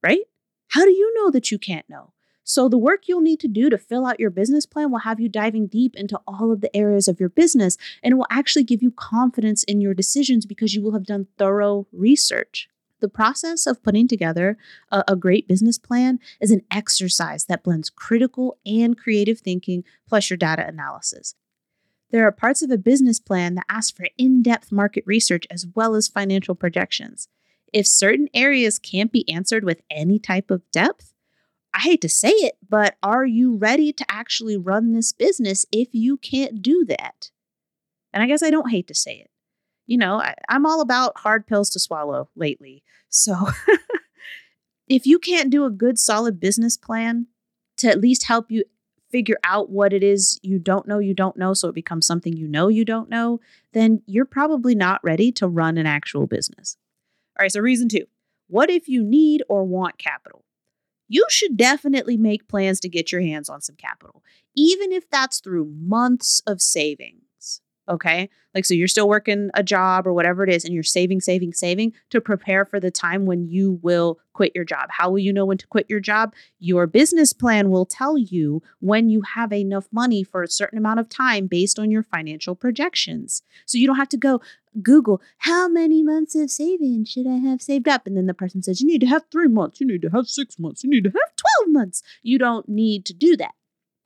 Right? 0.04 0.22
How 0.70 0.84
do 0.84 0.92
you 0.92 1.14
know 1.16 1.32
that 1.32 1.52
you 1.52 1.60
can't 1.60 1.90
know? 1.90 2.12
So, 2.44 2.68
the 2.68 2.78
work 2.78 3.08
you'll 3.08 3.22
need 3.22 3.40
to 3.42 3.48
do 3.48 3.70
to 3.70 3.78
fill 3.78 4.06
out 4.06 4.20
your 4.20 4.30
business 4.30 4.66
plan 4.66 4.92
will 4.92 5.00
have 5.00 5.20
you 5.20 5.30
diving 5.30 5.68
deep 5.68 5.96
into 5.96 6.20
all 6.28 6.52
of 6.52 6.62
the 6.62 6.76
areas 6.76 7.08
of 7.08 7.20
your 7.20 7.30
business 7.30 7.78
and 8.02 8.18
will 8.18 8.28
actually 8.30 8.64
give 8.64 8.82
you 8.82 8.92
confidence 8.92 9.64
in 9.64 9.80
your 9.80 9.94
decisions 9.94 10.46
because 10.46 10.74
you 10.74 10.82
will 10.82 10.94
have 10.94 11.06
done 11.06 11.28
thorough 11.38 11.88
research. 11.92 12.68
The 13.00 13.10
process 13.10 13.66
of 13.66 13.82
putting 13.82 14.08
together 14.08 14.58
a, 14.92 15.04
a, 15.08 15.16
great 15.16 15.48
business 15.48 15.80
plan 15.80 16.20
is 16.40 16.52
an 16.52 16.62
exercise 16.70 17.46
that 17.46 17.64
blends 17.64 17.90
critical 17.90 18.60
and 18.64 18.96
creative 18.98 19.40
thinking 19.40 19.84
plus 20.08 20.30
your 20.30 20.38
data 20.38 20.68
analysis. 20.68 21.34
There 22.12 22.28
are 22.28 22.32
parts 22.32 22.62
of 22.62 22.70
a 22.70 22.78
business 22.78 23.20
plan 23.20 23.56
that 23.56 23.66
ask 23.70 23.96
for 23.96 24.08
in 24.18 24.44
depth 24.44 24.72
market 24.72 25.04
research 25.08 25.46
as 25.50 25.66
well 25.74 25.96
as 25.96 26.08
financial 26.08 26.54
projections. 26.54 27.28
If 27.74 27.88
certain 27.88 28.28
areas 28.34 28.78
can't 28.78 29.12
be 29.12 29.28
answered 29.30 29.64
with 29.64 29.82
any 29.90 30.20
type 30.20 30.52
of 30.52 30.70
depth, 30.72 31.11
I 31.74 31.80
hate 31.80 32.02
to 32.02 32.10
say 32.10 32.30
it, 32.30 32.56
but 32.68 32.98
are 33.02 33.26
you 33.26 33.56
ready 33.56 33.94
to 33.94 34.06
actually 34.10 34.58
run 34.58 34.92
this 34.92 35.14
business 35.14 35.66
if 35.72 35.90
you 35.94 36.18
can't 36.18 36.62
do 36.62 36.86
that? 36.90 37.32
And 38.14 38.22
I 38.22 38.28
guess 38.28 38.44
I 38.44 38.50
don't 38.50 38.72
hate 38.72 38.88
to 38.88 38.96
say 38.96 39.16
it. 39.16 39.30
You 39.88 39.98
know, 39.98 40.22
I, 40.22 40.36
am 40.50 40.66
all 40.66 40.82
about 40.82 41.20
hard 41.20 41.48
pills 41.48 41.70
to 41.72 41.80
swallow 41.80 42.30
lately. 42.36 42.84
So 43.10 43.50
if 44.88 45.06
you 45.06 45.20
can't 45.20 45.50
do 45.50 45.66
a 45.66 45.70
good, 45.70 45.98
solid 45.98 46.40
business 46.40 46.78
plan 46.78 47.28
to 47.78 47.88
at 47.88 48.02
least 48.02 48.26
help 48.26 48.52
you 48.52 48.64
figure 49.12 49.38
out 49.44 49.70
what 49.70 49.92
it 49.92 50.04
is 50.04 50.40
you 50.42 50.58
don't 50.58 50.88
know 50.88 50.98
you 51.00 51.14
don't 51.14 51.36
know 51.36 51.54
so 51.54 51.68
it 51.68 51.76
becomes 51.76 52.08
something 52.08 52.36
you 52.36 52.48
know 52.48 52.70
you 52.70 52.86
don't 52.86 53.10
know, 53.10 53.40
then 53.74 54.02
you're 54.06 54.26
probably 54.26 54.74
not 54.74 55.04
ready 55.04 55.32
to 55.34 55.48
run 55.48 55.78
an 55.78 55.86
actual 55.86 56.28
business. 56.28 56.78
All 57.38 57.44
right, 57.44 57.52
so 57.52 57.60
reason 57.60 57.90
two 57.90 58.06
what 58.48 58.70
if 58.70 58.88
you 58.88 59.04
need 59.04 59.44
or 59.50 59.64
want 59.64 59.98
capital? 59.98 60.44
You 61.12 61.26
should 61.30 61.58
definitely 61.58 62.16
make 62.16 62.48
plans 62.48 62.80
to 62.80 62.90
get 62.90 63.12
your 63.12 63.22
hands 63.22 63.50
on 63.50 63.60
some 63.60 63.76
capital, 63.76 64.24
even 64.56 64.94
if 64.94 65.10
that's 65.10 65.42
through 65.42 65.66
months 65.66 66.42
of 66.48 66.62
savings. 66.62 67.24
Okay. 67.92 68.30
Like, 68.56 68.64
so 68.64 68.74
you're 68.74 68.88
still 68.88 69.10
working 69.10 69.50
a 69.54 69.64
job 69.64 70.08
or 70.08 70.14
whatever 70.14 70.44
it 70.44 70.50
is, 70.50 70.64
and 70.64 70.74
you're 70.74 70.84
saving, 70.84 71.20
saving, 71.20 71.54
saving 71.54 71.94
to 72.10 72.22
prepare 72.22 72.64
for 72.64 72.80
the 72.80 72.92
time 72.92 73.26
when 73.26 73.50
you 73.50 73.80
will 73.82 74.18
quit 74.34 74.54
your 74.56 74.64
job. 74.64 74.90
How 74.92 75.10
will 75.10 75.20
you 75.20 75.34
know 75.34 75.46
when 75.46 75.58
to 75.58 75.68
quit 75.68 75.90
your 75.90 76.00
job? 76.00 76.34
Your 76.60 76.88
business 76.88 77.34
plan 77.34 77.70
will 77.70 77.86
tell 77.86 78.18
you 78.18 78.64
when 78.80 79.10
you 79.10 79.22
have 79.22 79.52
enough 79.52 79.88
money 79.92 80.24
for 80.24 80.42
a 80.42 80.48
certain 80.48 80.78
amount 80.78 81.02
of 81.02 81.10
time 81.10 81.48
based 81.48 81.78
on 81.78 81.92
your 81.92 82.04
financial 82.04 82.56
projections. 82.56 83.42
So 83.66 83.78
you 83.78 83.88
don't 83.88 83.98
have 83.98 84.10
to 84.10 84.18
go, 84.18 84.42
Google, 84.82 85.22
how 85.40 85.68
many 85.68 86.02
months 86.02 86.34
of 86.36 86.50
savings 86.50 87.10
should 87.10 87.28
I 87.28 87.38
have 87.38 87.62
saved 87.62 87.90
up? 87.90 88.08
And 88.08 88.16
then 88.16 88.26
the 88.26 88.34
person 88.34 88.64
says, 88.64 88.80
you 88.80 88.88
need 88.88 89.02
to 89.02 89.08
have 89.08 89.24
three 89.32 89.50
months, 89.50 89.82
you 89.82 89.88
need 89.88 90.02
to 90.04 90.10
have 90.10 90.28
six 90.28 90.58
months, 90.58 90.84
you 90.84 90.90
need 90.90 91.04
to 91.04 91.10
have 91.10 91.36
12 91.66 91.74
months. 91.74 92.04
You 92.22 92.38
don't 92.38 92.70
need 92.70 93.06
to 93.06 93.14
do 93.14 93.36
that. 93.38 93.54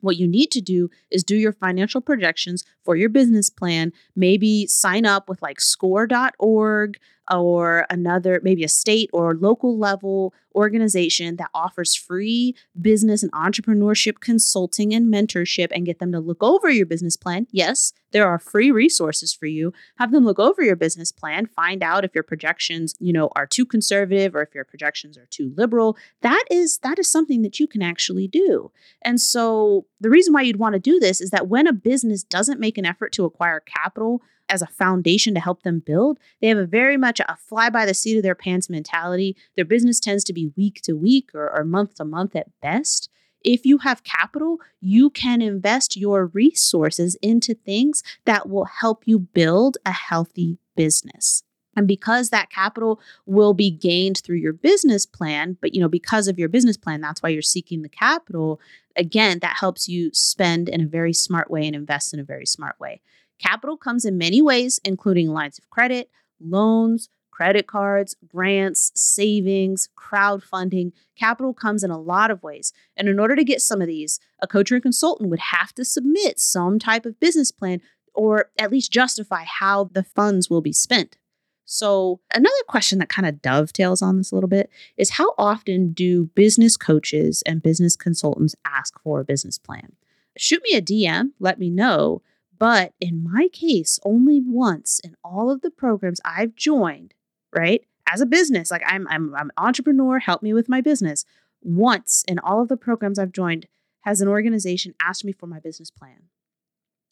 What 0.05 0.17
you 0.17 0.27
need 0.27 0.51
to 0.51 0.61
do 0.61 0.89
is 1.09 1.23
do 1.23 1.35
your 1.35 1.51
financial 1.51 1.99
projections 1.99 2.63
for 2.83 2.95
your 2.95 3.09
business 3.09 3.49
plan. 3.49 3.91
Maybe 4.15 4.67
sign 4.67 5.05
up 5.05 5.27
with 5.27 5.41
like 5.41 5.59
score.org, 5.59 6.97
or 7.31 7.85
another, 7.89 8.39
maybe 8.43 8.63
a 8.63 8.69
state 8.69 9.09
or 9.13 9.35
local 9.35 9.77
level 9.77 10.33
organization 10.55 11.35
that 11.35 11.49
offers 11.53 11.95
free 11.95 12.55
business 12.79 13.21
and 13.21 13.31
entrepreneurship 13.33 14.19
consulting 14.21 14.93
and 14.93 15.13
mentorship 15.13 15.67
and 15.71 15.85
get 15.85 15.99
them 15.99 16.11
to 16.11 16.19
look 16.19 16.41
over 16.41 16.69
your 16.69 16.85
business 16.85 17.17
plan. 17.17 17.45
Yes, 17.51 17.93
there 18.11 18.27
are 18.27 18.39
free 18.39 18.71
resources 18.71 19.33
for 19.33 19.45
you. 19.45 19.73
Have 19.97 20.11
them 20.11 20.23
look 20.23 20.39
over 20.39 20.63
your 20.63 20.77
business 20.77 21.11
plan, 21.11 21.45
find 21.45 21.83
out 21.83 22.05
if 22.05 22.15
your 22.15 22.23
projections, 22.23 22.95
you 22.99 23.11
know, 23.11 23.29
are 23.35 23.45
too 23.45 23.65
conservative 23.65 24.35
or 24.35 24.41
if 24.41 24.55
your 24.55 24.63
projections 24.63 25.17
are 25.17 25.27
too 25.29 25.53
liberal. 25.57 25.97
That 26.21 26.45
is 26.49 26.77
that 26.79 26.97
is 26.97 27.11
something 27.11 27.41
that 27.41 27.59
you 27.59 27.67
can 27.67 27.81
actually 27.81 28.27
do. 28.27 28.71
And 29.01 29.19
so 29.19 29.85
the 29.99 30.09
reason 30.09 30.33
why 30.33 30.41
you'd 30.41 30.59
want 30.59 30.73
to 30.73 30.79
do 30.79 30.99
this 30.99 31.19
is 31.19 31.31
that 31.31 31.47
when 31.47 31.67
a 31.67 31.73
business 31.73 32.23
doesn't 32.23 32.59
make 32.59 32.77
an 32.77 32.85
effort 32.85 33.11
to 33.13 33.25
acquire 33.25 33.59
capital, 33.59 34.21
as 34.49 34.61
a 34.61 34.67
foundation 34.67 35.33
to 35.33 35.39
help 35.39 35.63
them 35.63 35.79
build. 35.79 36.19
They 36.41 36.47
have 36.47 36.57
a 36.57 36.65
very 36.65 36.97
much 36.97 37.19
a 37.19 37.37
fly 37.37 37.69
by 37.69 37.85
the 37.85 37.93
seat 37.93 38.17
of 38.17 38.23
their 38.23 38.35
pants 38.35 38.69
mentality. 38.69 39.35
Their 39.55 39.65
business 39.65 39.99
tends 39.99 40.23
to 40.25 40.33
be 40.33 40.51
week 40.55 40.81
to 40.83 40.93
week 40.93 41.31
or, 41.33 41.55
or 41.55 41.63
month 41.63 41.95
to 41.95 42.05
month 42.05 42.35
at 42.35 42.47
best. 42.61 43.09
If 43.43 43.65
you 43.65 43.79
have 43.79 44.03
capital, 44.03 44.59
you 44.81 45.11
can 45.11 45.41
invest 45.41 45.95
your 45.95 46.27
resources 46.27 47.15
into 47.21 47.53
things 47.53 48.01
that 48.25 48.49
will 48.49 48.65
help 48.65 49.03
you 49.05 49.19
build 49.19 49.77
a 49.85 49.91
healthy 49.91 50.57
business. 50.75 51.43
And 51.75 51.87
because 51.87 52.29
that 52.29 52.49
capital 52.49 52.99
will 53.25 53.53
be 53.53 53.69
gained 53.69 54.17
through 54.17 54.37
your 54.37 54.53
business 54.53 55.05
plan, 55.05 55.57
but 55.61 55.75
you 55.75 55.81
know, 55.81 55.89
because 55.89 56.27
of 56.27 56.39
your 56.39 56.49
business 56.49 56.77
plan, 56.77 57.01
that's 57.01 57.21
why 57.21 57.29
you're 57.29 57.41
seeking 57.41 57.81
the 57.81 57.89
capital. 57.89 58.59
Again, 58.95 59.39
that 59.39 59.57
helps 59.59 59.87
you 59.87 60.09
spend 60.13 60.69
in 60.69 60.81
a 60.81 60.87
very 60.87 61.13
smart 61.13 61.51
way 61.51 61.67
and 61.67 61.75
invest 61.75 62.13
in 62.13 62.19
a 62.19 62.23
very 62.23 62.45
smart 62.45 62.79
way. 62.79 63.01
Capital 63.39 63.77
comes 63.77 64.05
in 64.05 64.17
many 64.17 64.41
ways, 64.41 64.79
including 64.83 65.29
lines 65.29 65.57
of 65.57 65.69
credit, 65.69 66.09
loans, 66.39 67.09
credit 67.31 67.67
cards, 67.67 68.15
grants, 68.27 68.91
savings, 68.95 69.89
crowdfunding. 69.97 70.93
Capital 71.17 71.53
comes 71.53 71.83
in 71.83 71.91
a 71.91 71.99
lot 71.99 72.31
of 72.31 72.41
ways. 72.41 72.71
And 72.95 73.09
in 73.09 73.19
order 73.19 73.35
to 73.35 73.43
get 73.43 73.61
some 73.61 73.81
of 73.81 73.87
these, 73.87 74.19
a 74.41 74.47
coach 74.47 74.71
or 74.71 74.79
consultant 74.79 75.29
would 75.29 75.39
have 75.39 75.73
to 75.73 75.83
submit 75.83 76.39
some 76.39 76.79
type 76.79 77.05
of 77.05 77.19
business 77.19 77.51
plan 77.51 77.81
or 78.13 78.51
at 78.57 78.71
least 78.71 78.91
justify 78.91 79.43
how 79.43 79.89
the 79.91 80.03
funds 80.03 80.49
will 80.49 80.61
be 80.61 80.71
spent. 80.71 81.17
So, 81.65 82.21
another 82.33 82.53
question 82.67 82.99
that 82.99 83.09
kind 83.09 83.27
of 83.27 83.41
dovetails 83.41 84.01
on 84.01 84.17
this 84.17 84.31
a 84.31 84.35
little 84.35 84.47
bit 84.47 84.69
is 84.97 85.11
how 85.11 85.33
often 85.37 85.93
do 85.93 86.25
business 86.35 86.77
coaches 86.77 87.43
and 87.45 87.61
business 87.61 87.95
consultants 87.95 88.55
ask 88.63 88.99
for 89.01 89.19
a 89.19 89.25
business 89.25 89.57
plan? 89.57 89.93
Shoot 90.37 90.61
me 90.63 90.77
a 90.77 90.81
DM, 90.81 91.31
let 91.39 91.59
me 91.59 91.69
know. 91.69 92.21
But 92.57 92.93
in 93.01 93.23
my 93.23 93.49
case, 93.51 93.99
only 94.05 94.41
once 94.41 94.99
in 95.03 95.15
all 95.23 95.51
of 95.51 95.61
the 95.61 95.71
programs 95.71 96.21
I've 96.23 96.55
joined, 96.55 97.13
right? 97.53 97.85
As 98.07 98.21
a 98.21 98.25
business, 98.25 98.71
like 98.71 98.83
I'm, 98.85 99.07
I'm, 99.07 99.35
I'm 99.35 99.49
an 99.49 99.55
entrepreneur, 99.57 100.19
help 100.19 100.41
me 100.41 100.53
with 100.53 100.69
my 100.69 100.81
business. 100.81 101.25
Once 101.61 102.23
in 102.27 102.39
all 102.39 102.61
of 102.61 102.67
the 102.67 102.77
programs 102.77 103.17
I've 103.17 103.31
joined, 103.31 103.67
has 104.01 104.21
an 104.21 104.27
organization 104.27 104.93
asked 105.01 105.25
me 105.25 105.31
for 105.31 105.47
my 105.47 105.59
business 105.59 105.89
plan. 105.89 106.29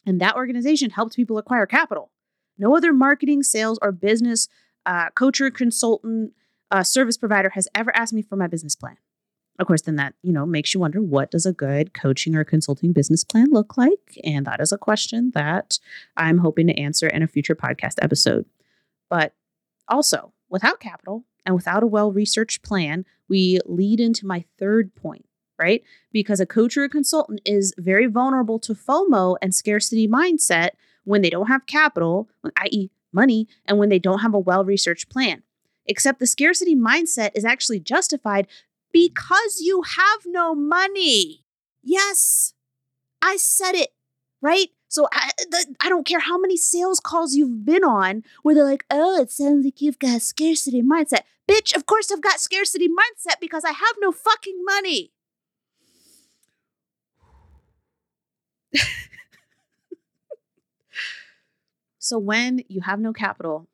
And 0.05 0.21
that 0.21 0.35
organization 0.35 0.91
helped 0.91 1.15
people 1.15 1.37
acquire 1.37 1.65
capital. 1.65 2.11
No 2.57 2.75
other 2.77 2.93
marketing, 2.93 3.41
sales, 3.41 3.79
or 3.81 3.91
business 3.91 4.47
uh, 4.85 5.09
coach 5.11 5.41
or 5.41 5.49
consultant 5.49 6.33
uh, 6.69 6.83
service 6.83 7.17
provider 7.17 7.49
has 7.49 7.67
ever 7.73 7.95
asked 7.95 8.13
me 8.13 8.21
for 8.21 8.35
my 8.35 8.47
business 8.47 8.75
plan 8.75 8.97
of 9.59 9.67
course, 9.67 9.83
then 9.83 9.97
that, 9.97 10.15
you 10.23 10.33
know, 10.33 10.45
makes 10.45 10.73
you 10.73 10.79
wonder 10.79 11.01
what 11.01 11.31
does 11.31 11.45
a 11.45 11.53
good 11.53 11.93
coaching 11.93 12.35
or 12.35 12.43
consulting 12.43 12.91
business 12.91 13.23
plan 13.23 13.49
look 13.51 13.77
like? 13.77 14.17
And 14.23 14.45
that 14.47 14.59
is 14.59 14.71
a 14.71 14.77
question 14.77 15.31
that 15.35 15.79
I'm 16.17 16.39
hoping 16.39 16.67
to 16.67 16.79
answer 16.79 17.07
in 17.07 17.21
a 17.21 17.27
future 17.27 17.55
podcast 17.55 17.95
episode. 18.01 18.45
But 19.09 19.35
also, 19.87 20.33
without 20.49 20.79
capital 20.79 21.25
and 21.45 21.55
without 21.55 21.83
a 21.83 21.87
well 21.87 22.11
researched 22.11 22.63
plan, 22.63 23.05
we 23.29 23.59
lead 23.65 23.99
into 23.99 24.25
my 24.25 24.43
third 24.57 24.95
point, 24.95 25.25
right? 25.59 25.83
Because 26.11 26.39
a 26.39 26.47
coach 26.47 26.75
or 26.75 26.83
a 26.83 26.89
consultant 26.89 27.41
is 27.45 27.75
very 27.77 28.07
vulnerable 28.07 28.57
to 28.59 28.73
FOMO 28.73 29.37
and 29.39 29.53
scarcity 29.53 30.07
mindset 30.07 30.69
when 31.03 31.21
they 31.21 31.29
don't 31.29 31.47
have 31.47 31.67
capital, 31.67 32.27
i.e., 32.57 32.89
money, 33.11 33.47
and 33.65 33.77
when 33.77 33.89
they 33.89 33.99
don't 33.99 34.19
have 34.19 34.33
a 34.33 34.39
well 34.39 34.65
researched 34.65 35.09
plan. 35.09 35.43
Except 35.85 36.19
the 36.19 36.27
scarcity 36.27 36.75
mindset 36.75 37.31
is 37.35 37.45
actually 37.45 37.79
justified 37.79 38.47
because 38.93 39.59
you 39.59 39.81
have 39.97 40.21
no 40.25 40.55
money. 40.55 41.43
Yes, 41.81 42.53
I 43.21 43.35
said 43.35 43.73
it, 43.73 43.89
right? 44.41 44.69
So 44.87 45.07
I, 45.11 45.31
the, 45.49 45.75
I 45.81 45.89
don't 45.89 46.05
care 46.05 46.19
how 46.19 46.37
many 46.37 46.55
sales 46.55 46.99
calls 46.99 47.33
you've 47.33 47.65
been 47.65 47.83
on 47.83 48.23
where 48.43 48.53
they're 48.53 48.63
like, 48.63 48.85
oh, 48.91 49.19
it 49.19 49.31
sounds 49.31 49.65
like 49.65 49.81
you've 49.81 49.97
got 49.97 50.17
a 50.17 50.19
scarcity 50.19 50.83
mindset. 50.83 51.21
Bitch, 51.49 51.75
of 51.75 51.87
course 51.87 52.11
I've 52.11 52.21
got 52.21 52.39
scarcity 52.39 52.87
mindset 52.87 53.39
because 53.41 53.65
I 53.65 53.71
have 53.71 53.95
no 53.99 54.11
fucking 54.11 54.63
money. 54.63 55.11
so 61.97 62.19
when 62.19 62.63
you 62.67 62.81
have 62.81 62.99
no 62.99 63.13
capital, 63.13 63.67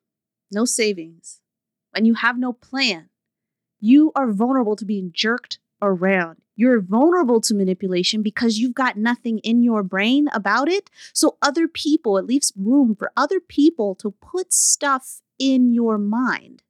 no 0.51 0.63
savings, 0.63 1.41
and 1.93 2.07
you 2.07 2.13
have 2.15 2.37
no 2.37 2.53
plan, 2.53 3.08
you 3.79 4.11
are 4.15 4.31
vulnerable 4.31 4.75
to 4.75 4.85
being 4.85 5.11
jerked 5.13 5.59
around. 5.81 6.41
You're 6.55 6.81
vulnerable 6.81 7.39
to 7.41 7.53
manipulation 7.53 8.21
because 8.21 8.57
you've 8.57 8.73
got 8.73 8.97
nothing 8.97 9.39
in 9.39 9.63
your 9.63 9.81
brain 9.81 10.27
about 10.33 10.67
it. 10.67 10.89
So, 11.13 11.37
other 11.41 11.69
people, 11.69 12.17
it 12.17 12.25
leaves 12.25 12.51
room 12.57 12.95
for 12.95 13.13
other 13.15 13.39
people 13.39 13.95
to 13.95 14.11
put 14.11 14.51
stuff 14.51 15.21
in 15.37 15.73
your 15.73 15.97
mind, 15.97 16.63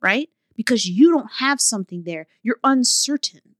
right? 0.00 0.28
Because 0.54 0.86
you 0.86 1.10
don't 1.10 1.32
have 1.38 1.60
something 1.60 2.04
there. 2.04 2.28
You're 2.42 2.60
uncertain. 2.62 3.56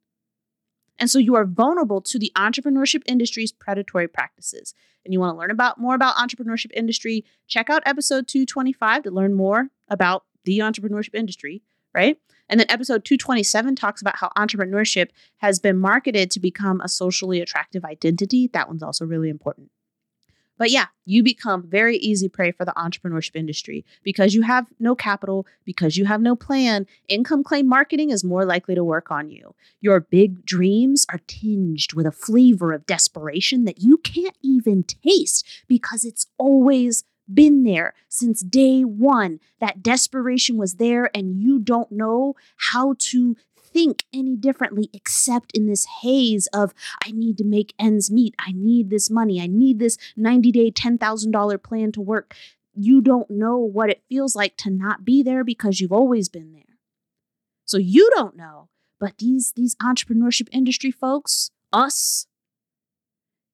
And 0.98 1.10
so 1.10 1.18
you 1.18 1.34
are 1.34 1.44
vulnerable 1.44 2.00
to 2.02 2.18
the 2.18 2.30
entrepreneurship 2.36 3.02
industry's 3.06 3.50
predatory 3.50 4.06
practices. 4.06 4.72
And 5.04 5.12
you 5.12 5.18
want 5.18 5.34
to 5.34 5.38
learn 5.40 5.50
about 5.50 5.78
more 5.78 5.96
about 5.96 6.14
entrepreneurship 6.14 6.70
industry, 6.74 7.24
check 7.48 7.68
out 7.68 7.82
episode 7.84 8.28
225 8.28 9.02
to 9.02 9.10
learn 9.10 9.34
more 9.34 9.70
about 9.88 10.24
the 10.44 10.60
entrepreneurship 10.60 11.14
industry, 11.14 11.62
right? 11.92 12.18
And 12.48 12.60
then 12.60 12.70
episode 12.70 13.04
227 13.04 13.76
talks 13.76 14.00
about 14.00 14.16
how 14.16 14.30
entrepreneurship 14.36 15.08
has 15.38 15.58
been 15.58 15.78
marketed 15.78 16.30
to 16.32 16.40
become 16.40 16.80
a 16.80 16.88
socially 16.88 17.40
attractive 17.40 17.84
identity. 17.84 18.50
That 18.52 18.68
one's 18.68 18.82
also 18.82 19.06
really 19.06 19.30
important. 19.30 19.70
But 20.58 20.70
yeah, 20.70 20.86
you 21.04 21.22
become 21.22 21.66
very 21.66 21.96
easy 21.96 22.28
prey 22.28 22.52
for 22.52 22.64
the 22.64 22.74
entrepreneurship 22.76 23.34
industry 23.34 23.84
because 24.04 24.34
you 24.34 24.42
have 24.42 24.66
no 24.78 24.94
capital, 24.94 25.46
because 25.64 25.96
you 25.96 26.04
have 26.04 26.20
no 26.20 26.36
plan. 26.36 26.86
Income 27.08 27.44
claim 27.44 27.66
marketing 27.66 28.10
is 28.10 28.22
more 28.22 28.44
likely 28.44 28.74
to 28.74 28.84
work 28.84 29.10
on 29.10 29.28
you. 29.28 29.54
Your 29.80 30.00
big 30.00 30.46
dreams 30.46 31.04
are 31.10 31.20
tinged 31.26 31.94
with 31.94 32.06
a 32.06 32.12
flavor 32.12 32.72
of 32.72 32.86
desperation 32.86 33.64
that 33.64 33.80
you 33.80 33.96
can't 33.98 34.36
even 34.42 34.84
taste 34.84 35.44
because 35.66 36.04
it's 36.04 36.26
always 36.38 37.02
been 37.32 37.64
there 37.64 37.94
since 38.08 38.42
day 38.42 38.82
one. 38.82 39.40
That 39.60 39.82
desperation 39.82 40.56
was 40.56 40.74
there, 40.76 41.10
and 41.14 41.40
you 41.40 41.58
don't 41.58 41.92
know 41.92 42.34
how 42.70 42.94
to 42.98 43.36
think 43.72 44.04
any 44.12 44.36
differently 44.36 44.90
except 44.92 45.56
in 45.56 45.66
this 45.66 45.86
haze 46.02 46.46
of 46.48 46.74
I 47.04 47.10
need 47.10 47.38
to 47.38 47.44
make 47.44 47.74
ends 47.78 48.10
meet. 48.10 48.34
I 48.38 48.52
need 48.52 48.90
this 48.90 49.10
money. 49.10 49.40
I 49.40 49.46
need 49.46 49.78
this 49.78 49.96
90 50.16 50.52
day, 50.52 50.70
$10,000 50.70 51.62
plan 51.62 51.92
to 51.92 52.00
work. 52.00 52.34
You 52.74 53.00
don't 53.00 53.30
know 53.30 53.58
what 53.58 53.90
it 53.90 54.02
feels 54.08 54.36
like 54.36 54.56
to 54.58 54.70
not 54.70 55.04
be 55.04 55.22
there 55.22 55.44
because 55.44 55.80
you've 55.80 55.92
always 55.92 56.28
been 56.28 56.52
there. 56.52 56.62
So 57.64 57.78
you 57.78 58.10
don't 58.14 58.36
know, 58.36 58.68
but 58.98 59.18
these 59.18 59.52
these 59.56 59.74
entrepreneurship 59.76 60.48
industry 60.52 60.90
folks, 60.90 61.50
us, 61.72 62.26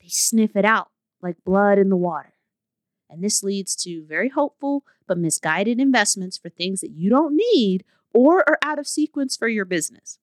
they 0.01 0.09
sniff 0.09 0.57
it 0.57 0.65
out 0.65 0.91
like 1.23 1.45
blood 1.45 1.79
in 1.79 1.89
the 1.89 1.97
water. 1.97 2.33
And 3.11 3.23
this 3.23 3.43
leads 3.43 3.75
to 3.77 4.05
very 4.05 4.29
hopeful 4.29 4.85
but 5.07 5.19
misguided 5.19 5.81
investments 5.81 6.37
for 6.37 6.49
things 6.49 6.81
that 6.81 6.91
you 6.91 7.09
don't 7.09 7.37
need 7.55 7.85
or 8.13 8.49
are 8.49 8.59
out 8.63 8.79
of 8.79 8.87
sequence 8.87 9.37
for 9.37 9.49
your 9.49 9.65
business. 9.65 10.19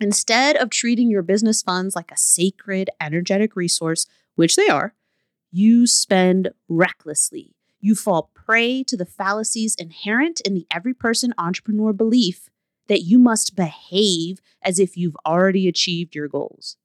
Instead 0.00 0.56
of 0.56 0.70
treating 0.70 1.10
your 1.10 1.22
business 1.22 1.62
funds 1.62 1.94
like 1.94 2.10
a 2.10 2.16
sacred, 2.16 2.88
energetic 3.00 3.54
resource, 3.54 4.06
which 4.34 4.56
they 4.56 4.68
are, 4.68 4.94
you 5.52 5.86
spend 5.86 6.50
recklessly. 6.68 7.54
You 7.80 7.94
fall 7.94 8.30
prey 8.34 8.82
to 8.84 8.96
the 8.96 9.06
fallacies 9.06 9.74
inherent 9.74 10.40
in 10.40 10.54
the 10.54 10.66
every 10.70 10.94
person 10.94 11.34
entrepreneur 11.36 11.92
belief 11.92 12.48
that 12.88 13.02
you 13.02 13.18
must 13.18 13.56
behave 13.56 14.40
as 14.62 14.78
if 14.78 14.96
you've 14.96 15.16
already 15.26 15.68
achieved 15.68 16.14
your 16.14 16.28
goals. 16.28 16.76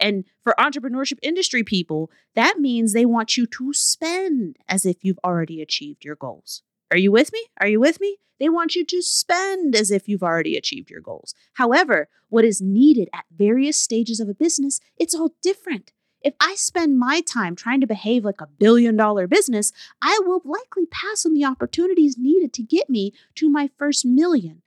And 0.00 0.24
for 0.42 0.54
entrepreneurship 0.58 1.18
industry 1.22 1.62
people, 1.62 2.10
that 2.34 2.58
means 2.58 2.92
they 2.92 3.06
want 3.06 3.36
you 3.36 3.46
to 3.46 3.72
spend 3.72 4.56
as 4.68 4.84
if 4.84 5.04
you've 5.04 5.20
already 5.24 5.62
achieved 5.62 6.04
your 6.04 6.16
goals. 6.16 6.62
Are 6.90 6.98
you 6.98 7.12
with 7.12 7.32
me? 7.32 7.46
Are 7.60 7.68
you 7.68 7.80
with 7.80 8.00
me? 8.00 8.18
They 8.40 8.48
want 8.48 8.74
you 8.74 8.84
to 8.84 9.02
spend 9.02 9.74
as 9.74 9.90
if 9.90 10.08
you've 10.08 10.22
already 10.22 10.56
achieved 10.56 10.90
your 10.90 11.00
goals. 11.00 11.34
However, 11.54 12.08
what 12.28 12.44
is 12.44 12.60
needed 12.60 13.08
at 13.12 13.24
various 13.34 13.78
stages 13.78 14.20
of 14.20 14.28
a 14.28 14.34
business, 14.34 14.80
it's 14.98 15.14
all 15.14 15.34
different. 15.40 15.92
If 16.20 16.34
I 16.40 16.54
spend 16.54 16.98
my 16.98 17.20
time 17.20 17.54
trying 17.54 17.80
to 17.82 17.86
behave 17.86 18.24
like 18.24 18.40
a 18.40 18.46
billion 18.46 18.96
dollar 18.96 19.26
business, 19.26 19.72
I 20.02 20.18
will 20.24 20.40
likely 20.44 20.86
pass 20.86 21.24
on 21.24 21.34
the 21.34 21.44
opportunities 21.44 22.16
needed 22.18 22.52
to 22.54 22.62
get 22.62 22.88
me 22.88 23.12
to 23.36 23.50
my 23.50 23.70
first 23.78 24.04
million, 24.04 24.62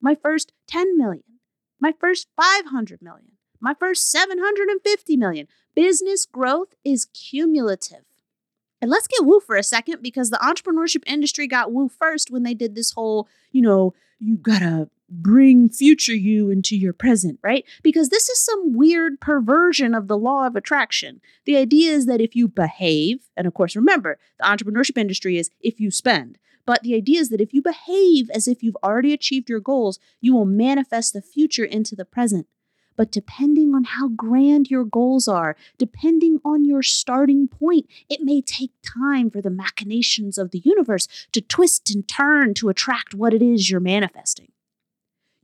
my 0.00 0.14
first 0.14 0.52
10 0.66 0.96
million, 0.96 1.24
my 1.78 1.92
first 2.00 2.28
500 2.36 3.02
million, 3.02 3.32
my 3.60 3.74
first 3.74 4.10
750 4.10 5.16
million. 5.16 5.48
Business 5.74 6.26
growth 6.26 6.74
is 6.84 7.06
cumulative. 7.06 8.04
And 8.80 8.90
let's 8.90 9.08
get 9.08 9.24
woo 9.24 9.40
for 9.40 9.56
a 9.56 9.62
second 9.62 10.02
because 10.02 10.30
the 10.30 10.38
entrepreneurship 10.38 11.02
industry 11.06 11.46
got 11.46 11.72
woo 11.72 11.88
first 11.88 12.30
when 12.30 12.44
they 12.44 12.54
did 12.54 12.74
this 12.74 12.92
whole, 12.92 13.28
you 13.50 13.62
know, 13.62 13.94
you 14.20 14.36
gotta 14.36 14.88
bring 15.10 15.68
future 15.68 16.14
you 16.14 16.50
into 16.50 16.76
your 16.76 16.92
present, 16.92 17.38
right? 17.42 17.64
Because 17.82 18.10
this 18.10 18.28
is 18.28 18.44
some 18.44 18.76
weird 18.76 19.20
perversion 19.20 19.94
of 19.94 20.06
the 20.06 20.18
law 20.18 20.46
of 20.46 20.54
attraction. 20.54 21.20
The 21.44 21.56
idea 21.56 21.92
is 21.92 22.06
that 22.06 22.20
if 22.20 22.36
you 22.36 22.46
behave, 22.46 23.28
and 23.36 23.46
of 23.46 23.54
course, 23.54 23.74
remember, 23.74 24.18
the 24.38 24.44
entrepreneurship 24.44 24.98
industry 24.98 25.38
is 25.38 25.50
if 25.60 25.80
you 25.80 25.90
spend. 25.90 26.38
But 26.66 26.82
the 26.82 26.94
idea 26.94 27.20
is 27.20 27.30
that 27.30 27.40
if 27.40 27.54
you 27.54 27.62
behave 27.62 28.28
as 28.30 28.46
if 28.46 28.62
you've 28.62 28.76
already 28.84 29.14
achieved 29.14 29.48
your 29.48 29.60
goals, 29.60 29.98
you 30.20 30.34
will 30.34 30.44
manifest 30.44 31.14
the 31.14 31.22
future 31.22 31.64
into 31.64 31.96
the 31.96 32.04
present. 32.04 32.46
But 32.98 33.12
depending 33.12 33.76
on 33.76 33.84
how 33.84 34.08
grand 34.08 34.70
your 34.70 34.84
goals 34.84 35.28
are, 35.28 35.56
depending 35.78 36.40
on 36.44 36.64
your 36.64 36.82
starting 36.82 37.46
point, 37.46 37.86
it 38.10 38.22
may 38.22 38.42
take 38.42 38.72
time 38.82 39.30
for 39.30 39.40
the 39.40 39.50
machinations 39.50 40.36
of 40.36 40.50
the 40.50 40.58
universe 40.58 41.06
to 41.30 41.40
twist 41.40 41.94
and 41.94 42.06
turn 42.08 42.54
to 42.54 42.68
attract 42.68 43.14
what 43.14 43.32
it 43.32 43.40
is 43.40 43.70
you're 43.70 43.78
manifesting. 43.78 44.50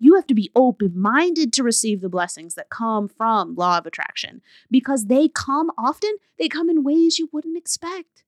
You 0.01 0.17
have 0.17 0.27
to 0.27 0.35
be 0.35 0.51
open 0.57 1.01
minded 1.01 1.53
to 1.53 1.63
receive 1.63 2.01
the 2.01 2.09
blessings 2.09 2.57
that 2.57 2.71
come 2.71 3.07
from 3.07 3.55
law 3.55 3.79
of 3.79 3.87
attraction 3.87 4.43
because 4.69 5.07
they 5.07 5.29
come 5.29 5.71
often, 5.79 6.17
they 6.41 6.49
come 6.49 6.69
in 6.69 6.83
ways 6.83 7.21
you 7.21 7.29
wouldn't 7.33 7.57
expect. 7.57 8.25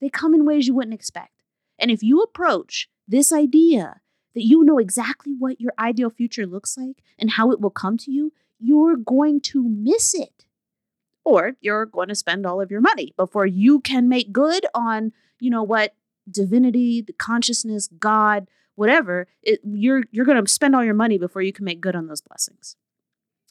They 0.00 0.10
come 0.10 0.34
in 0.34 0.44
ways 0.44 0.66
you 0.66 0.74
wouldn't 0.74 0.92
expect. 0.92 1.44
And 1.78 1.88
if 1.88 2.02
you 2.02 2.20
approach 2.20 2.88
this 3.06 3.32
idea 3.32 4.01
that 4.34 4.44
you 4.44 4.64
know 4.64 4.78
exactly 4.78 5.34
what 5.38 5.60
your 5.60 5.72
ideal 5.78 6.10
future 6.10 6.46
looks 6.46 6.76
like 6.76 7.02
and 7.18 7.32
how 7.32 7.50
it 7.50 7.60
will 7.60 7.70
come 7.70 7.96
to 7.98 8.10
you, 8.10 8.32
you're 8.58 8.96
going 8.96 9.40
to 9.40 9.68
miss 9.68 10.14
it. 10.14 10.46
Or 11.24 11.52
you're 11.60 11.86
going 11.86 12.08
to 12.08 12.14
spend 12.14 12.46
all 12.46 12.60
of 12.60 12.70
your 12.70 12.80
money 12.80 13.14
before 13.16 13.46
you 13.46 13.80
can 13.80 14.08
make 14.08 14.32
good 14.32 14.66
on, 14.74 15.12
you 15.38 15.50
know, 15.50 15.62
what 15.62 15.94
divinity, 16.30 17.00
the 17.00 17.12
consciousness, 17.12 17.88
God, 17.98 18.48
whatever, 18.74 19.28
it, 19.42 19.60
you're 19.64 20.02
you're 20.10 20.24
going 20.24 20.42
to 20.42 20.50
spend 20.50 20.74
all 20.74 20.84
your 20.84 20.94
money 20.94 21.18
before 21.18 21.42
you 21.42 21.52
can 21.52 21.64
make 21.64 21.80
good 21.80 21.94
on 21.94 22.06
those 22.06 22.20
blessings. 22.20 22.76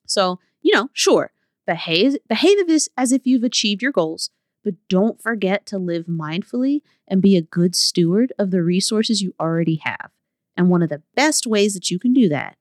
So, 0.05 0.39
you 0.61 0.75
know, 0.75 0.89
sure, 0.91 1.31
behave 1.65 2.17
behave 2.27 2.57
as 2.97 3.11
if 3.11 3.25
you've 3.25 3.43
achieved 3.43 3.81
your 3.81 3.93
goals, 3.93 4.31
but 4.63 4.75
don't 4.89 5.21
forget 5.21 5.65
to 5.67 5.77
live 5.77 6.05
mindfully 6.07 6.81
and 7.07 7.21
be 7.21 7.37
a 7.37 7.41
good 7.41 7.75
steward 7.75 8.33
of 8.37 8.51
the 8.51 8.61
resources 8.61 9.21
you 9.21 9.33
already 9.39 9.75
have. 9.83 10.11
And 10.61 10.69
one 10.69 10.83
of 10.83 10.89
the 10.89 11.01
best 11.15 11.47
ways 11.47 11.73
that 11.73 11.89
you 11.89 11.97
can 11.97 12.13
do 12.13 12.29
that 12.29 12.55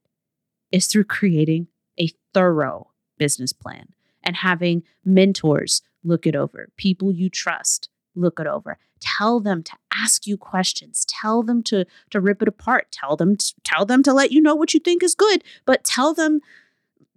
is 0.72 0.86
through 0.86 1.04
creating 1.04 1.66
a 2.00 2.08
thorough 2.32 2.92
business 3.18 3.52
plan 3.52 3.88
and 4.22 4.36
having 4.36 4.84
mentors 5.04 5.82
look 6.02 6.26
it 6.26 6.34
over, 6.34 6.70
people 6.78 7.12
you 7.12 7.28
trust 7.28 7.90
look 8.14 8.40
it 8.40 8.46
over. 8.46 8.78
Tell 9.00 9.38
them 9.38 9.62
to 9.64 9.72
ask 9.94 10.26
you 10.26 10.38
questions. 10.38 11.04
Tell 11.06 11.42
them 11.42 11.62
to 11.64 11.84
to 12.08 12.20
rip 12.22 12.40
it 12.40 12.48
apart. 12.48 12.90
Tell 12.90 13.16
them 13.16 13.36
to, 13.36 13.54
tell 13.64 13.84
them 13.84 14.02
to 14.04 14.14
let 14.14 14.32
you 14.32 14.40
know 14.40 14.54
what 14.54 14.72
you 14.72 14.80
think 14.80 15.02
is 15.02 15.14
good, 15.14 15.44
but 15.66 15.84
tell 15.84 16.14
them 16.14 16.40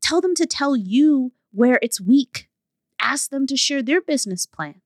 tell 0.02 0.20
them 0.20 0.36
to 0.36 0.46
tell 0.46 0.76
you 0.76 1.32
where 1.54 1.80
it's 1.82 2.02
weak. 2.02 2.50
Ask 3.00 3.30
them 3.30 3.48
to 3.48 3.56
share 3.56 3.82
their 3.82 4.02
business 4.02 4.46
plan. 4.46 4.82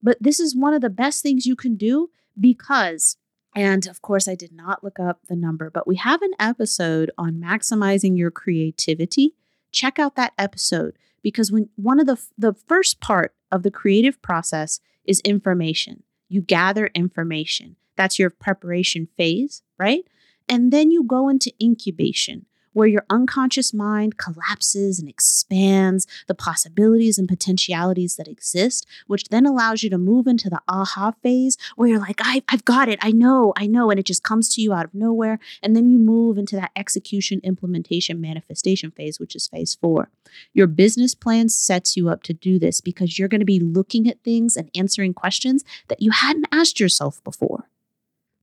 But 0.00 0.18
this 0.20 0.38
is 0.38 0.54
one 0.54 0.74
of 0.74 0.80
the 0.80 0.90
best 0.90 1.24
things 1.24 1.44
you 1.44 1.56
can 1.56 1.74
do 1.74 2.10
because 2.38 3.16
and 3.54 3.86
of 3.86 4.02
course, 4.02 4.26
I 4.26 4.34
did 4.34 4.52
not 4.52 4.82
look 4.82 4.98
up 4.98 5.20
the 5.28 5.36
number, 5.36 5.70
but 5.70 5.86
we 5.86 5.96
have 5.96 6.22
an 6.22 6.32
episode 6.40 7.10
on 7.16 7.34
maximizing 7.34 8.16
your 8.16 8.30
creativity. 8.30 9.34
Check 9.72 9.98
out 9.98 10.16
that 10.16 10.32
episode 10.38 10.98
because 11.22 11.52
when 11.52 11.68
one 11.76 12.00
of 12.00 12.06
the 12.06 12.20
the 12.36 12.54
first 12.54 13.00
part 13.00 13.34
of 13.50 13.62
the 13.62 13.70
creative 13.70 14.20
process 14.20 14.80
is 15.04 15.20
information. 15.20 16.02
You 16.28 16.40
gather 16.40 16.90
information. 16.94 17.76
That's 17.96 18.18
your 18.18 18.30
preparation 18.30 19.08
phase, 19.16 19.62
right? 19.78 20.04
And 20.48 20.72
then 20.72 20.90
you 20.90 21.04
go 21.04 21.28
into 21.28 21.52
incubation, 21.62 22.46
where 22.74 22.86
your 22.86 23.06
unconscious 23.08 23.72
mind 23.72 24.18
collapses 24.18 24.98
and 24.98 25.08
expands 25.08 26.06
the 26.28 26.34
possibilities 26.34 27.18
and 27.18 27.26
potentialities 27.26 28.16
that 28.16 28.28
exist, 28.28 28.86
which 29.06 29.24
then 29.30 29.46
allows 29.46 29.82
you 29.82 29.88
to 29.88 29.96
move 29.96 30.26
into 30.26 30.50
the 30.50 30.60
aha 30.68 31.12
phase 31.22 31.56
where 31.76 31.88
you're 31.88 31.98
like, 31.98 32.20
I, 32.22 32.42
have 32.50 32.64
got 32.64 32.88
it. 32.88 32.98
I 33.00 33.12
know, 33.12 33.54
I 33.56 33.66
know. 33.66 33.90
And 33.90 33.98
it 33.98 34.06
just 34.06 34.22
comes 34.22 34.52
to 34.54 34.60
you 34.60 34.72
out 34.74 34.84
of 34.84 34.94
nowhere. 34.94 35.38
And 35.62 35.74
then 35.74 35.88
you 35.88 35.98
move 35.98 36.36
into 36.36 36.56
that 36.56 36.72
execution, 36.76 37.40
implementation, 37.42 38.20
manifestation 38.20 38.90
phase, 38.90 39.18
which 39.18 39.34
is 39.34 39.48
phase 39.48 39.74
four. 39.74 40.10
Your 40.52 40.66
business 40.66 41.14
plan 41.14 41.48
sets 41.48 41.96
you 41.96 42.08
up 42.08 42.22
to 42.24 42.34
do 42.34 42.58
this 42.58 42.80
because 42.80 43.18
you're 43.18 43.28
going 43.28 43.40
to 43.40 43.44
be 43.44 43.60
looking 43.60 44.08
at 44.08 44.22
things 44.22 44.56
and 44.56 44.70
answering 44.74 45.14
questions 45.14 45.64
that 45.88 46.02
you 46.02 46.10
hadn't 46.10 46.46
asked 46.52 46.80
yourself 46.80 47.22
before. 47.24 47.68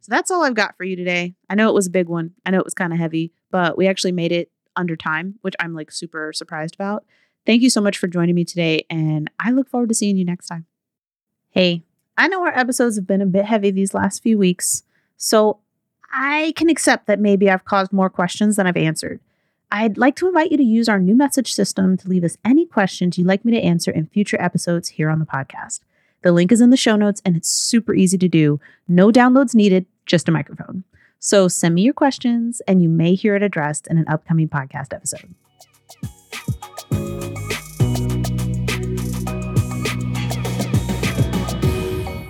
So 0.01 0.09
that's 0.09 0.31
all 0.31 0.43
I've 0.43 0.55
got 0.55 0.75
for 0.77 0.83
you 0.83 0.95
today. 0.95 1.35
I 1.47 1.55
know 1.55 1.69
it 1.69 1.75
was 1.75 1.87
a 1.87 1.91
big 1.91 2.07
one. 2.07 2.33
I 2.45 2.49
know 2.49 2.59
it 2.59 2.65
was 2.65 2.73
kind 2.73 2.91
of 2.91 2.97
heavy, 2.97 3.33
but 3.51 3.77
we 3.77 3.87
actually 3.87 4.11
made 4.11 4.31
it 4.31 4.49
under 4.75 4.95
time, 4.95 5.35
which 5.41 5.55
I'm 5.59 5.73
like 5.73 5.91
super 5.91 6.33
surprised 6.33 6.75
about. 6.75 7.05
Thank 7.45 7.61
you 7.61 7.69
so 7.69 7.81
much 7.81 7.97
for 7.97 8.07
joining 8.07 8.35
me 8.35 8.45
today, 8.45 8.85
and 8.89 9.29
I 9.39 9.51
look 9.51 9.69
forward 9.69 9.89
to 9.89 9.95
seeing 9.95 10.17
you 10.17 10.25
next 10.25 10.47
time. 10.47 10.65
Hey, 11.49 11.83
I 12.17 12.27
know 12.27 12.43
our 12.43 12.57
episodes 12.57 12.95
have 12.95 13.07
been 13.07 13.21
a 13.21 13.25
bit 13.25 13.45
heavy 13.45 13.71
these 13.71 13.93
last 13.93 14.21
few 14.23 14.37
weeks, 14.37 14.83
so 15.17 15.59
I 16.11 16.53
can 16.55 16.69
accept 16.69 17.07
that 17.07 17.19
maybe 17.19 17.49
I've 17.49 17.65
caused 17.65 17.93
more 17.93 18.09
questions 18.09 18.55
than 18.55 18.67
I've 18.67 18.77
answered. 18.77 19.19
I'd 19.71 19.97
like 19.97 20.17
to 20.17 20.27
invite 20.27 20.51
you 20.51 20.57
to 20.57 20.63
use 20.63 20.89
our 20.89 20.99
new 20.99 21.15
message 21.15 21.53
system 21.53 21.95
to 21.97 22.09
leave 22.09 22.25
us 22.25 22.37
any 22.43 22.65
questions 22.65 23.17
you'd 23.17 23.27
like 23.27 23.45
me 23.45 23.53
to 23.53 23.61
answer 23.61 23.89
in 23.89 24.07
future 24.07 24.39
episodes 24.41 24.89
here 24.89 25.09
on 25.09 25.19
the 25.19 25.25
podcast. 25.25 25.79
The 26.23 26.33
link 26.33 26.51
is 26.51 26.61
in 26.61 26.69
the 26.69 26.77
show 26.77 26.97
notes 26.97 27.21
and 27.23 27.37
it's 27.37 27.49
super 27.49 27.95
easy 27.95 28.17
to 28.17 28.27
do. 28.27 28.59
No 28.87 29.11
downloads 29.11 29.55
needed, 29.55 29.85
just 30.05 30.27
a 30.27 30.31
microphone. 30.31 30.83
So 31.23 31.47
send 31.47 31.75
me 31.75 31.83
your 31.83 31.93
questions 31.93 32.61
and 32.67 32.81
you 32.81 32.89
may 32.89 33.13
hear 33.13 33.35
it 33.35 33.43
addressed 33.43 33.85
in 33.87 33.99
an 33.99 34.05
upcoming 34.07 34.49
podcast 34.49 34.91
episode. 34.91 35.35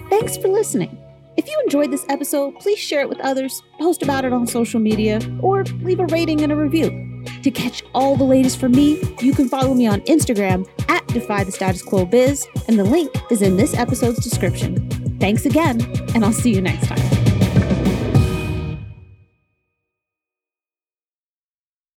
Thanks 0.10 0.38
for 0.38 0.50
listening. 0.50 0.98
If 1.38 1.48
you 1.48 1.58
enjoyed 1.64 1.90
this 1.90 2.06
episode, 2.10 2.60
please 2.60 2.80
share 2.80 3.00
it 3.00 3.08
with 3.08 3.22
others, 3.22 3.64
post 3.80 4.04
about 4.04 4.26
it 4.26 4.34
on 4.34 4.46
social 4.46 4.82
media, 4.82 5.22
or 5.40 5.64
leave 5.64 6.02
a 6.02 6.06
rating 6.08 6.42
and 6.42 6.52
a 6.52 6.56
review. 6.58 7.24
To 7.44 7.50
catch 7.50 7.84
all 7.96 8.18
the 8.18 8.26
latest 8.26 8.60
from 8.60 8.74
me, 8.74 9.02
you 9.22 9.34
can 9.34 9.48
follow 9.48 9.74
me 9.74 9.88
on 9.88 10.02
Instagram 10.02 10.68
at 10.90 11.08
Defy 11.08 11.46
the 11.46 11.52
Status 11.52 11.82
Quo 11.82 12.06
Biz, 12.06 12.46
and 12.68 12.78
the 12.78 12.84
link 12.84 13.10
is 13.32 13.42
in 13.42 13.56
this 13.56 13.74
episode's 13.74 14.22
description. 14.22 14.90
Thanks 15.20 15.46
again, 15.46 15.82
and 16.14 16.26
I'll 16.26 16.34
see 16.34 16.54
you 16.54 16.62
next 16.62 16.88
time. 16.88 17.21